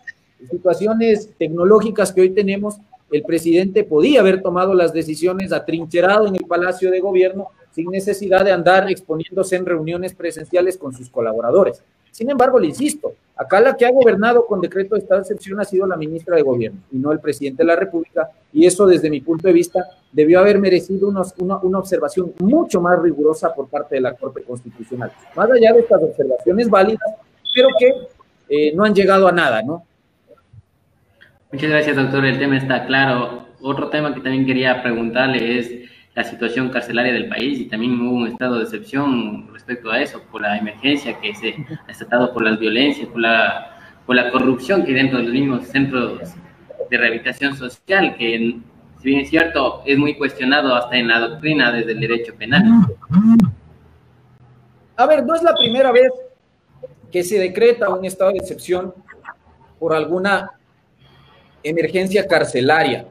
[0.49, 2.75] situaciones tecnológicas que hoy tenemos,
[3.09, 8.43] el presidente podía haber tomado las decisiones atrincherado en el Palacio de Gobierno sin necesidad
[8.43, 11.81] de andar exponiéndose en reuniones presenciales con sus colaboradores.
[12.11, 15.61] Sin embargo, le insisto, acá la que ha gobernado con decreto de estado de excepción
[15.61, 18.85] ha sido la ministra de Gobierno y no el presidente de la República, y eso
[18.85, 23.69] desde mi punto de vista debió haber merecido una, una, observación mucho más rigurosa por
[23.69, 25.13] parte de la Corte Constitucional.
[25.37, 27.13] Más allá de estas observaciones válidas,
[27.55, 28.16] pero que
[28.49, 29.85] eh, no han llegado a nada, ¿no?
[31.51, 32.25] Muchas gracias, doctor.
[32.25, 33.47] El tema está claro.
[33.61, 38.17] Otro tema que también quería preguntarle es la situación carcelaria del país y también hubo
[38.17, 41.55] un estado de excepción respecto a eso, por la emergencia que se
[41.87, 45.33] ha estado por las violencias, por la, por la corrupción que hay dentro de los
[45.33, 46.19] mismos centros
[46.89, 48.57] de rehabilitación social, que
[48.99, 52.63] si bien es cierto, es muy cuestionado hasta en la doctrina desde el derecho penal.
[54.95, 56.11] A ver, no es la primera vez
[57.23, 58.93] se decreta un estado de excepción
[59.79, 60.51] por alguna
[61.63, 63.07] emergencia carcelaria.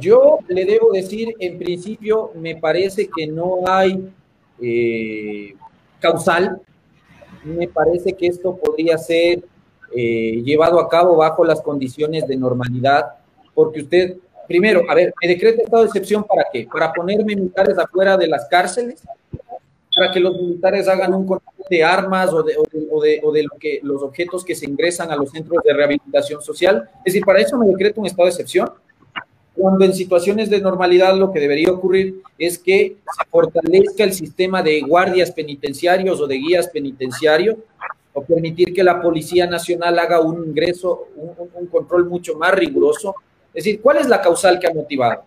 [0.00, 4.12] Yo le debo decir, en principio, me parece que no hay
[4.60, 5.54] eh,
[6.00, 6.60] causal.
[7.44, 9.44] Me parece que esto podría ser
[9.94, 13.14] eh, llevado a cabo bajo las condiciones de normalidad,
[13.54, 14.16] porque usted,
[14.48, 16.66] primero, a ver, me decreta estado de excepción para qué?
[16.70, 19.02] Para poner militares afuera de las cárceles,
[19.96, 21.26] para que los militares hagan un
[21.70, 23.46] de armas o de, o de, o de,
[23.82, 26.88] los objetos que se ingresan a los centros de rehabilitación social.
[26.98, 28.70] Es decir, para eso me decreto un estado de excepción.
[29.56, 34.62] Cuando en situaciones de normalidad lo que debería ocurrir es que se fortalezca el sistema
[34.62, 37.56] de guardias penitenciarios o de guías penitenciarios
[38.12, 43.14] o permitir que la Policía Nacional haga un ingreso, un, un control mucho más riguroso.
[43.52, 45.22] Es decir, ¿cuál es la causal que ha motivado?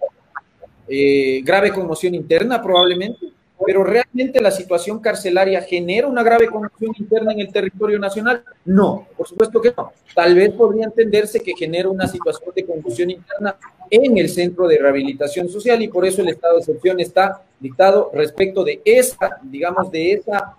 [0.89, 3.27] Eh, grave conmoción interna probablemente,
[3.65, 8.43] pero realmente la situación carcelaria genera una grave conmoción interna en el territorio nacional.
[8.65, 9.91] No, por supuesto que no.
[10.13, 13.55] Tal vez podría entenderse que genera una situación de confusión interna
[13.89, 18.11] en el centro de rehabilitación social y por eso el estado de excepción está dictado
[18.13, 20.55] respecto de esa, digamos, de esa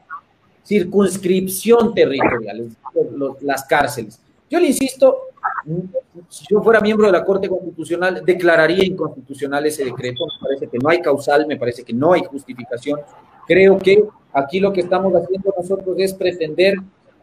[0.64, 2.68] circunscripción territorial,
[3.40, 4.20] las cárceles.
[4.50, 5.27] Yo le insisto,
[6.28, 10.24] si yo fuera miembro de la Corte Constitucional, declararía inconstitucional ese decreto.
[10.26, 13.00] Me parece que no hay causal, me parece que no hay justificación.
[13.46, 16.76] Creo que aquí lo que estamos haciendo nosotros es pretender,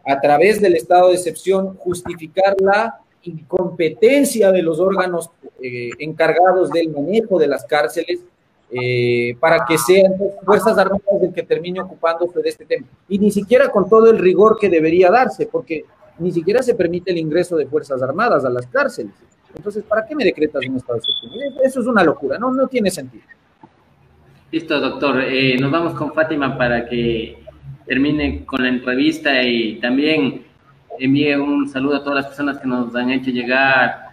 [0.04, 6.90] a través del estado de excepción, justificar la incompetencia de los órganos eh, encargados del
[6.90, 8.20] manejo de las cárceles
[8.70, 10.12] eh, para que sean
[10.44, 12.86] Fuerzas Armadas el que termine ocupándose de este tema.
[13.08, 15.84] Y ni siquiera con todo el rigor que debería darse, porque
[16.18, 19.12] ni siquiera se permite el ingreso de Fuerzas Armadas a las cárceles.
[19.54, 21.32] Entonces, ¿para qué me decretas un estado de excepción?
[21.64, 23.24] Eso es una locura, no, no tiene sentido.
[24.52, 25.22] Listo, doctor.
[25.22, 27.42] Eh, nos vamos con Fátima para que
[27.86, 30.44] termine con la entrevista y también
[30.98, 34.10] envíe un saludo a todas las personas que nos han hecho llegar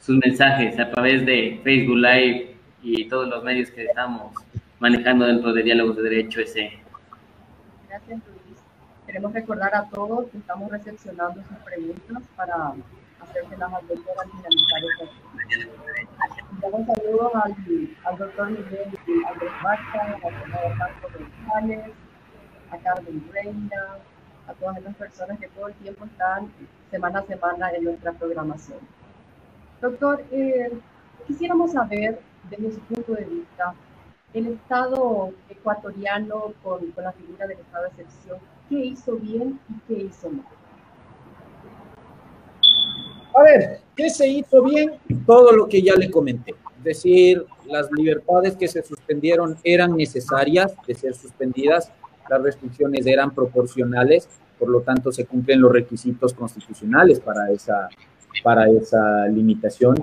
[0.00, 4.34] sus mensajes a través de Facebook Live y todos los medios que estamos
[4.78, 6.72] manejando dentro de Diálogos de Derecho ese.
[7.88, 8.33] Gracias.
[9.14, 12.74] Queremos recordar a todos que estamos recepcionando sus preguntas para
[13.20, 14.80] hacérselas al doctor al finalizar
[16.50, 17.54] esta Un saludo al,
[18.06, 18.98] al doctor Miguel
[19.30, 21.92] Andrés Vaca, al senador Marco González,
[22.72, 23.98] a Carmen Reina,
[24.48, 26.52] a todas las personas que todo el tiempo están
[26.90, 28.80] semana a semana en nuestra programación.
[29.80, 30.72] Doctor, eh,
[31.28, 33.74] quisiéramos saber desde su punto de vista,
[34.32, 39.74] el Estado ecuatoriano con, con, la figura del Estado de excepción, ¿qué hizo bien y
[39.86, 40.46] qué hizo mal?
[43.36, 44.92] A ver, ¿qué se hizo bien?
[45.26, 46.54] Todo lo que ya le comenté.
[46.78, 51.90] Es decir, las libertades que se suspendieron eran necesarias de ser suspendidas,
[52.28, 57.88] las restricciones eran proporcionales, por lo tanto se cumplen los requisitos constitucionales para esa,
[58.42, 59.96] para esa limitación.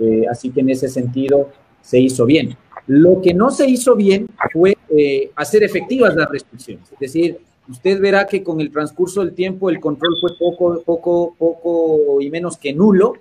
[0.00, 2.56] Eh, así que en ese sentido, se hizo bien.
[2.88, 6.90] Lo que no se hizo bien fue eh, hacer efectivas las restricciones.
[6.92, 11.34] Es decir, usted verá que con el transcurso del tiempo el control fue poco, poco,
[11.38, 13.14] poco y menos que nulo.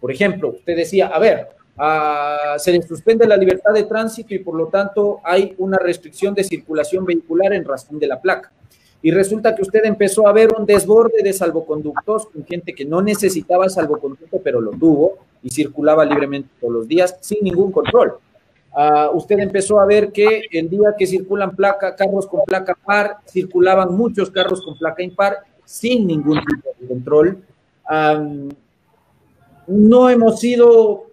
[0.00, 4.38] Por ejemplo, usted decía, a ver, uh, se le suspende la libertad de tránsito y
[4.38, 8.52] por lo tanto hay una restricción de circulación vehicular en razón de la placa.
[9.00, 13.00] Y resulta que usted empezó a ver un desborde de salvoconductos con gente que no
[13.00, 18.14] necesitaba salvoconducto, pero lo tuvo y circulaba libremente todos los días sin ningún control.
[18.78, 23.16] Uh, usted empezó a ver que el día que circulan placa, carros con placa par,
[23.26, 27.42] circulaban muchos carros con placa impar sin ningún tipo de control.
[27.90, 28.48] Um,
[29.66, 31.06] no hemos sido,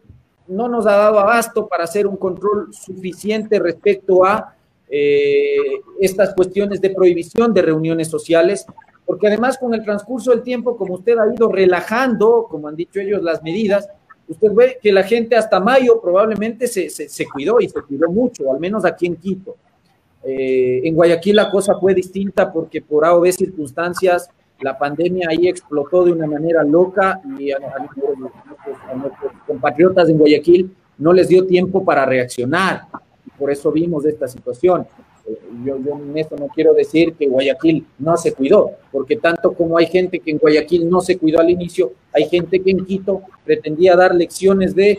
[0.47, 4.53] no nos ha dado abasto para hacer un control suficiente respecto a
[4.87, 5.57] eh,
[5.99, 8.67] estas cuestiones de prohibición de reuniones sociales,
[9.07, 12.99] porque además con el transcurso del tiempo, como usted ha ido relajando, como han dicho
[12.99, 13.89] ellos, las medidas,
[14.27, 18.09] usted ve que la gente hasta mayo probablemente se, se, se cuidó y se cuidó
[18.09, 19.55] mucho, al menos aquí en Quito.
[20.23, 25.27] Eh, en Guayaquil la cosa fue distinta porque por A o B circunstancias la pandemia
[25.29, 30.75] ahí explotó de una manera loca y a, a, a, a nuestros compatriotas en Guayaquil
[30.97, 32.87] no les dio tiempo para reaccionar
[33.37, 34.87] por eso vimos esta situación.
[35.63, 39.77] Yo, yo en esto no quiero decir que Guayaquil no se cuidó, porque tanto como
[39.77, 43.21] hay gente que en Guayaquil no se cuidó al inicio, hay gente que en Quito
[43.43, 44.95] pretendía dar lecciones de,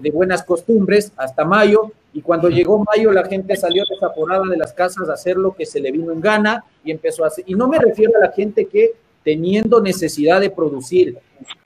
[0.00, 4.72] de, buenas costumbres hasta mayo, y cuando llegó mayo la gente salió desaporada de las
[4.72, 7.54] casas a hacer lo que se le vino en gana y empezó a hacer, y
[7.54, 8.92] no me refiero a la gente que
[9.22, 11.18] teniendo necesidad de producir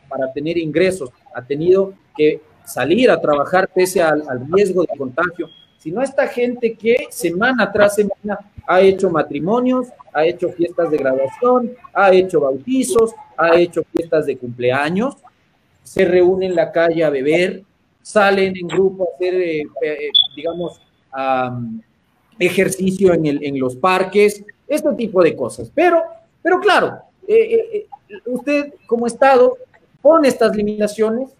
[0.09, 5.49] para tener ingresos, ha tenido que salir a trabajar pese al, al riesgo de contagio,
[5.87, 11.77] sino esta gente que semana tras semana ha hecho matrimonios, ha hecho fiestas de graduación,
[11.95, 15.15] ha hecho bautizos, ha hecho fiestas de cumpleaños,
[15.85, 17.63] se reúnen en la calle a beber,
[18.03, 20.81] salen en grupo a hacer, eh, eh, digamos,
[22.37, 25.71] ejercicio en, el, en, los parques, este tipo de cosas.
[25.73, 26.03] Pero,
[26.43, 27.87] pero claro, eh,
[28.25, 29.57] usted como Estado
[30.03, 31.31] pone estas limitaciones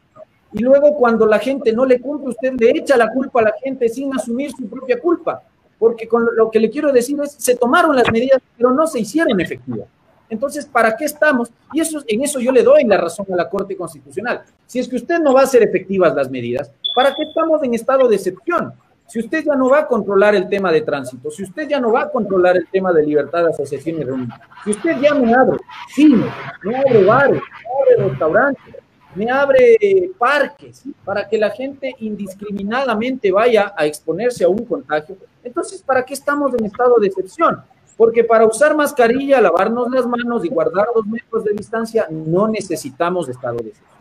[0.57, 3.55] y luego cuando la gente no le cumple, usted le echa la culpa a la
[3.63, 5.43] gente sin asumir su propia culpa.
[5.79, 9.01] Porque con lo que le quiero decir es, se tomaron las medidas, pero no se
[9.01, 9.87] hicieron efectivas.
[10.31, 11.53] Entonces, ¿para qué estamos?
[11.75, 14.45] Y eso, en eso yo le doy la razón a la Corte Constitucional.
[14.65, 17.75] Si es que usted no va a hacer efectivas las medidas, ¿para qué estamos en
[17.75, 18.73] estado de excepción?
[19.09, 21.93] Si usted ya no va a controlar el tema de tránsito, si usted ya no
[21.93, 24.33] va a controlar el tema de libertad de asociación y reunión,
[24.65, 25.59] si usted ya me abre
[25.95, 26.25] cine,
[26.63, 28.75] me abre bares, me abre restaurantes,
[29.17, 35.17] me abre parques para que la gente indiscriminadamente vaya a exponerse a un contagio.
[35.43, 37.63] Entonces, ¿para qué estamos en estado de excepción?
[37.97, 43.29] Porque para usar mascarilla, lavarnos las manos y guardar dos metros de distancia, no necesitamos
[43.29, 43.97] estado de excepción.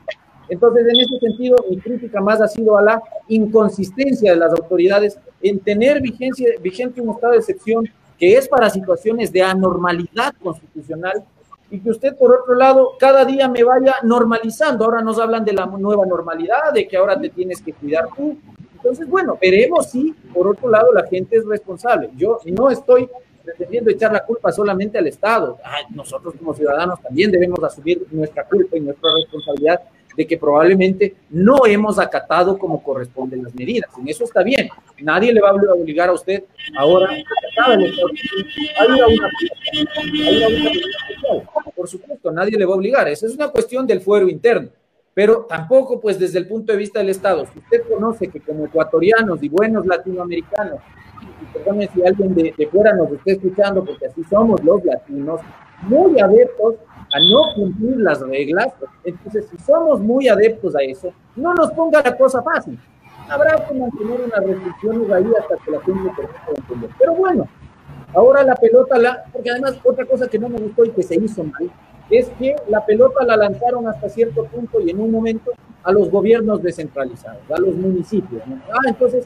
[0.49, 5.17] Entonces, en ese sentido, mi crítica más ha sido a la inconsistencia de las autoridades
[5.41, 7.89] en tener vigencia, vigente un estado de excepción
[8.19, 11.23] que es para situaciones de anormalidad constitucional
[11.75, 14.85] y que usted, por otro lado, cada día me vaya normalizando.
[14.85, 18.37] Ahora nos hablan de la nueva normalidad, de que ahora te tienes que cuidar tú.
[18.75, 22.11] Entonces, bueno, veremos si, por otro lado, la gente es responsable.
[22.15, 23.09] Yo no estoy
[23.43, 25.57] pretendiendo echar la culpa solamente al Estado.
[25.89, 29.81] nosotros como ciudadanos también debemos asumir nuestra culpa y nuestra responsabilidad
[30.15, 33.89] de que probablemente no hemos acatado como corresponden las medidas.
[33.99, 34.69] En eso está bien.
[35.01, 36.43] Nadie le va a obligar a usted
[36.77, 37.09] ahora
[37.63, 39.29] a una,
[41.75, 43.07] Por supuesto, nadie le va a obligar.
[43.07, 44.69] Esa es una cuestión del fuero interno.
[45.13, 48.65] Pero tampoco, pues desde el punto de vista del Estado, si usted conoce que como
[48.65, 50.79] ecuatorianos y buenos latinoamericanos,
[51.31, 55.39] y si alguien de, de fuera nos está escuchando, porque así somos los latinos,
[55.83, 56.75] muy abiertos
[57.15, 58.73] a no cumplir las reglas,
[59.05, 62.77] entonces si somos muy adeptos a eso, no nos ponga la cosa fácil.
[63.29, 66.89] Habrá que mantener unas restricciones ahí hasta que la gente pueda entender.
[66.99, 67.47] Pero bueno,
[68.13, 71.15] ahora la pelota, la, porque además otra cosa que no me gustó y que se
[71.15, 71.71] hizo mal,
[72.09, 75.53] es que la pelota la lanzaron hasta cierto punto y en un momento
[75.83, 78.41] a los gobiernos descentralizados, a los municipios.
[78.69, 79.25] Ah, entonces,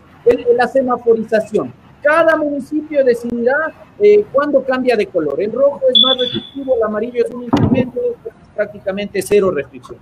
[0.55, 5.41] la semaforización cada municipio decidirá eh, cuándo cambia de color.
[5.41, 9.97] El rojo es más restrictivo, el amarillo es un incremento, es prácticamente cero restricción.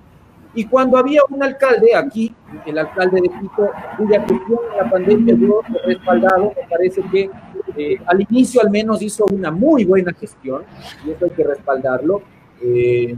[0.54, 2.34] Y cuando había un alcalde aquí,
[2.66, 7.30] el alcalde de Quito, cuya gestión en la pandemia dio respaldado, me parece que
[7.76, 10.64] eh, al inicio al menos hizo una muy buena gestión,
[11.06, 12.24] y eso hay que respaldarlo.
[12.62, 13.16] Eh,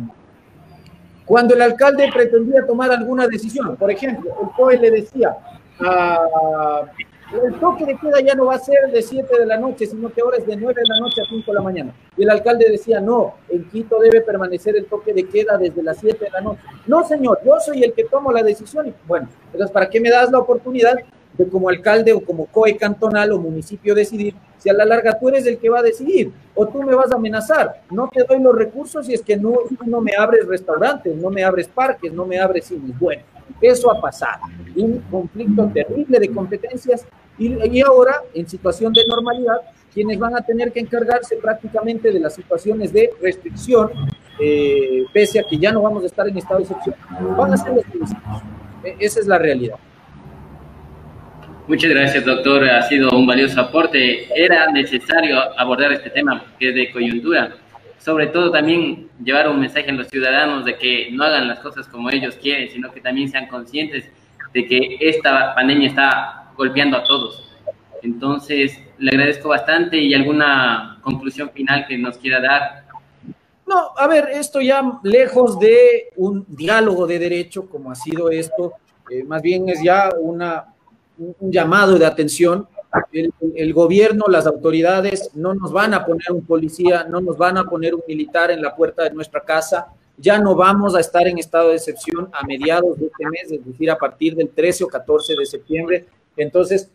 [1.25, 5.37] cuando el alcalde pretendía tomar alguna decisión, por ejemplo, el COE le decía
[5.79, 6.81] a
[7.31, 10.09] el toque de queda ya no va a ser de 7 de la noche, sino
[10.09, 11.93] que ahora es de 9 de la noche a 5 de la mañana.
[12.17, 15.99] Y el alcalde decía, no, en Quito debe permanecer el toque de queda desde las
[15.99, 16.61] 7 de la noche.
[16.87, 18.87] No, señor, yo soy el que tomo la decisión.
[18.87, 20.95] Y bueno, entonces, ¿para qué me das la oportunidad
[21.37, 25.29] de como alcalde o como COE cantonal o municipio decidir si a la larga tú
[25.29, 27.83] eres el que va a decidir o tú me vas a amenazar?
[27.91, 29.53] No te doy los recursos si es que no,
[29.85, 32.97] no me abres restaurantes, no me abres parques, no me abres cines.
[32.99, 33.21] Bueno,
[33.61, 34.41] eso ha pasado.
[34.75, 37.05] Un conflicto terrible de competencias
[37.39, 39.61] y, ahora, en situación de normalidad,
[39.93, 43.89] quienes van a tener que encargarse prácticamente de las situaciones de restricción,
[44.39, 46.95] eh, pese a que ya no vamos a estar en estado de excepción,
[47.37, 48.41] van a ser los municipios.
[48.83, 49.77] E, esa es la realidad.
[51.67, 52.67] Muchas gracias, doctor.
[52.67, 54.27] Ha sido un valioso aporte.
[54.35, 57.55] Era necesario abordar este tema que es de coyuntura.
[57.99, 61.87] Sobre todo también llevar un mensaje a los ciudadanos de que no hagan las cosas
[61.87, 64.09] como ellos quieren, sino que también sean conscientes
[64.53, 67.41] de que esta pandemia está golpeando a todos.
[68.03, 72.83] Entonces, le agradezco bastante y alguna conclusión final que nos quiera dar.
[73.65, 78.73] No, a ver, esto ya lejos de un diálogo de derecho, como ha sido esto,
[79.09, 80.65] eh, más bien es ya una,
[81.17, 82.67] un llamado de atención.
[83.13, 87.57] El, el, gobierno, las autoridades no nos van a poner un policía, no nos van
[87.57, 89.93] a poner un militar en la puerta de nuestra casa.
[90.17, 93.65] Ya no vamos a estar en estado de excepción a mediados de este mes, es
[93.65, 96.05] decir, a partir del 13 o 14 de septiembre
[96.43, 96.89] entonces,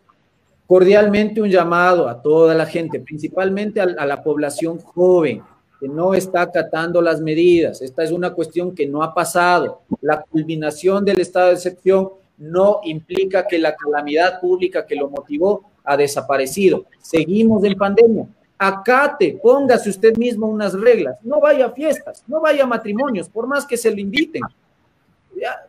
[0.66, 5.42] cordialmente un llamado a toda la gente, principalmente a, la población joven,
[5.80, 7.82] que no está acatando las medidas.
[7.82, 9.82] Esta es una cuestión que no ha pasado.
[10.00, 15.64] La culminación del estado de excepción no implica que la calamidad pública que lo motivó
[15.84, 16.84] ha desaparecido.
[17.00, 18.26] Seguimos en pandemia.
[18.56, 21.18] Acate, póngase usted mismo unas reglas.
[21.22, 24.42] No vaya a fiestas, no vaya a matrimonios, por más que se lo inviten.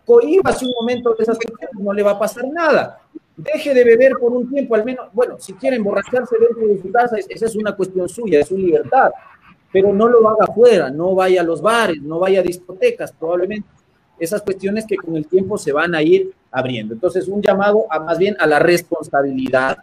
[0.06, 3.02] Cohíbase un momento de esas cuestiones, no le va a pasar nada
[3.38, 6.92] deje de beber por un tiempo, al menos, bueno, si quiere emborracharse dentro de su
[6.92, 9.12] casa, esa es una cuestión suya, es su libertad,
[9.72, 13.68] pero no lo haga afuera, no vaya a los bares, no vaya a discotecas, probablemente.
[14.18, 16.94] Esas cuestiones que con el tiempo se van a ir abriendo.
[16.94, 19.78] Entonces, un llamado a más bien a la responsabilidad,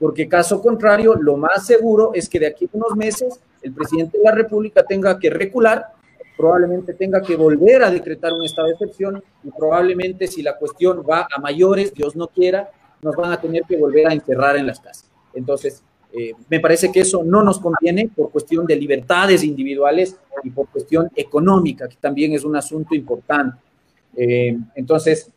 [0.00, 4.18] porque caso contrario, lo más seguro es que de aquí a unos meses el presidente
[4.18, 5.92] de la República tenga que recular
[6.40, 11.04] probablemente tenga que volver a decretar un estado de excepción y probablemente si la cuestión
[11.08, 12.70] va a mayores, Dios no quiera,
[13.02, 15.10] nos van a tener que volver a encerrar en las casas.
[15.34, 15.82] Entonces,
[16.12, 20.68] eh, me parece que eso no nos conviene por cuestión de libertades individuales y por
[20.68, 23.58] cuestión económica, que también es un asunto importante.
[24.16, 25.30] Eh, entonces,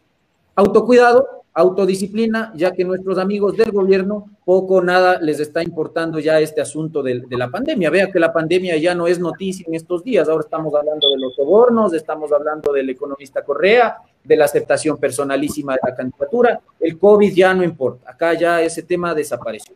[0.55, 6.61] autocuidado, autodisciplina, ya que nuestros amigos del gobierno poco nada les está importando ya este
[6.61, 7.89] asunto de, de, la pandemia.
[7.89, 11.17] Vea que la pandemia ya no es noticia en estos días, ahora estamos hablando de
[11.17, 16.97] los sobornos, estamos hablando del economista Correa, de la aceptación personalísima de la candidatura, el
[16.97, 19.75] COVID ya no importa, acá ya ese tema desapareció.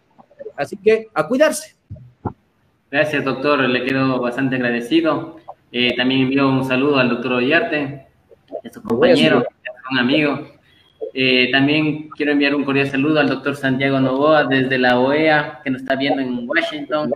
[0.55, 1.75] Así que a cuidarse.
[2.89, 5.37] Gracias, doctor, le quedo bastante agradecido.
[5.71, 8.07] Eh, también envío un saludo al doctor Ollarte,
[8.63, 10.56] a su compañero, a un amigo.
[11.19, 15.71] Eh, también quiero enviar un cordial saludo al doctor Santiago Novoa desde la OEA, que
[15.71, 17.11] nos está viendo en Washington.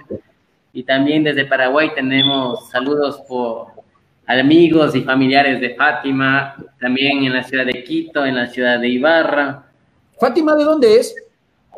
[0.74, 3.68] Y también desde Paraguay tenemos saludos por
[4.26, 8.88] amigos y familiares de Fátima, también en la ciudad de Quito, en la ciudad de
[8.88, 9.66] Ibarra.
[10.20, 11.16] ¿Fátima de dónde es?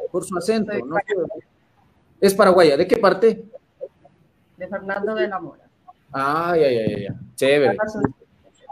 [0.10, 0.72] Por su acento.
[0.72, 0.96] ¿no?
[2.22, 2.78] Es paraguaya.
[2.78, 3.44] ¿De qué parte?
[4.56, 5.64] De Fernando de la Mora.
[6.14, 7.16] Ay, ay, ay, ay.
[7.36, 7.78] Chévere.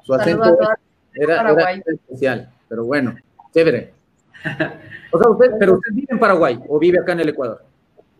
[0.06, 0.58] Su acento
[1.14, 3.14] era, era especial, pero bueno.
[3.54, 3.93] Chévere.
[5.12, 7.64] O sea, usted, pero usted vive en Paraguay o vive acá en el Ecuador.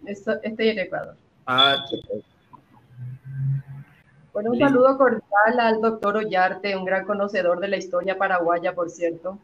[0.06, 1.16] Estoy en Ecuador.
[1.46, 2.24] Ah, chévere.
[4.34, 8.90] Bueno, un saludo cordial al doctor Ollarte, un gran conocedor de la historia paraguaya, por
[8.90, 9.40] cierto.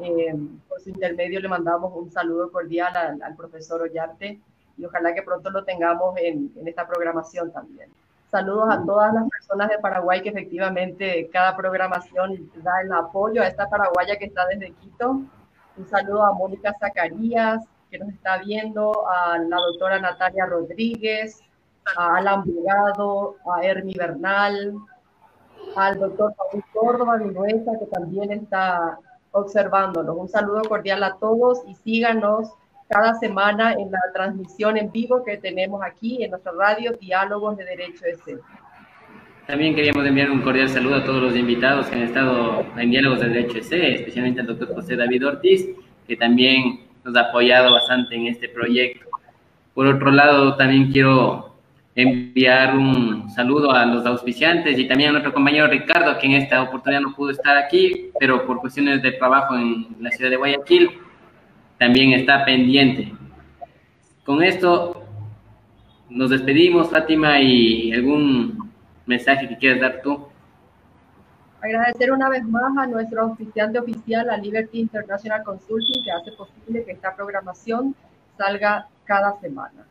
[0.00, 0.34] Eh,
[0.68, 4.40] por su intermedio le mandamos un saludo cordial al, al, profesor Ollarte
[4.78, 7.90] y ojalá que pronto lo tengamos en, en esta programación también.
[8.32, 13.46] Saludos a todas las personas de Paraguay que efectivamente cada programación da el apoyo a
[13.46, 15.20] esta paraguaya que está desde Quito.
[15.76, 21.42] Un saludo a Mónica Zacarías, que nos está viendo, a la doctora Natalia Rodríguez,
[21.94, 24.76] a Alan Brigado, a Hermi Bernal,
[25.76, 28.98] al doctor Paul Córdoba Vinuesa, que también está
[29.32, 30.16] observándonos.
[30.16, 32.50] Un saludo cordial a todos y síganos
[32.92, 37.64] cada semana en la transmisión en vivo que tenemos aquí en nuestra radio Diálogos de
[37.64, 38.38] Derecho EC.
[39.46, 43.20] También queríamos enviar un cordial saludo a todos los invitados que han estado en Diálogos
[43.20, 45.68] de Derecho EC, especialmente al doctor José David Ortiz,
[46.06, 49.06] que también nos ha apoyado bastante en este proyecto.
[49.74, 51.56] Por otro lado, también quiero
[51.94, 56.62] enviar un saludo a los auspiciantes y también a nuestro compañero Ricardo, que en esta
[56.62, 60.90] oportunidad no pudo estar aquí, pero por cuestiones de trabajo en la ciudad de Guayaquil,
[61.82, 63.12] también está pendiente.
[64.24, 65.02] Con esto
[66.08, 68.70] nos despedimos, Fátima, y algún
[69.04, 70.28] mensaje que quieras dar tú.
[71.60, 76.84] Agradecer una vez más a nuestro oficiante oficial, a Liberty International Consulting, que hace posible
[76.84, 77.96] que esta programación
[78.38, 79.84] salga cada semana.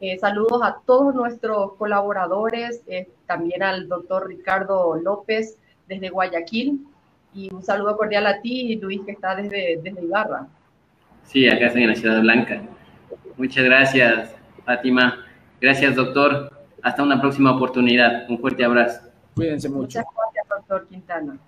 [0.00, 6.84] Eh, saludos a todos nuestros colaboradores, eh, también al doctor Ricardo López desde Guayaquil,
[7.32, 10.48] y un saludo cordial a ti, Luis, que está desde, desde Ibarra.
[11.28, 12.62] Sí, acá estoy en la Ciudad Blanca.
[13.36, 15.26] Muchas gracias, Fátima.
[15.60, 16.50] Gracias, doctor.
[16.82, 18.24] Hasta una próxima oportunidad.
[18.30, 19.02] Un fuerte abrazo.
[19.34, 19.98] Cuídense mucho.
[19.98, 21.38] Muchas gracias, doctor Quintana.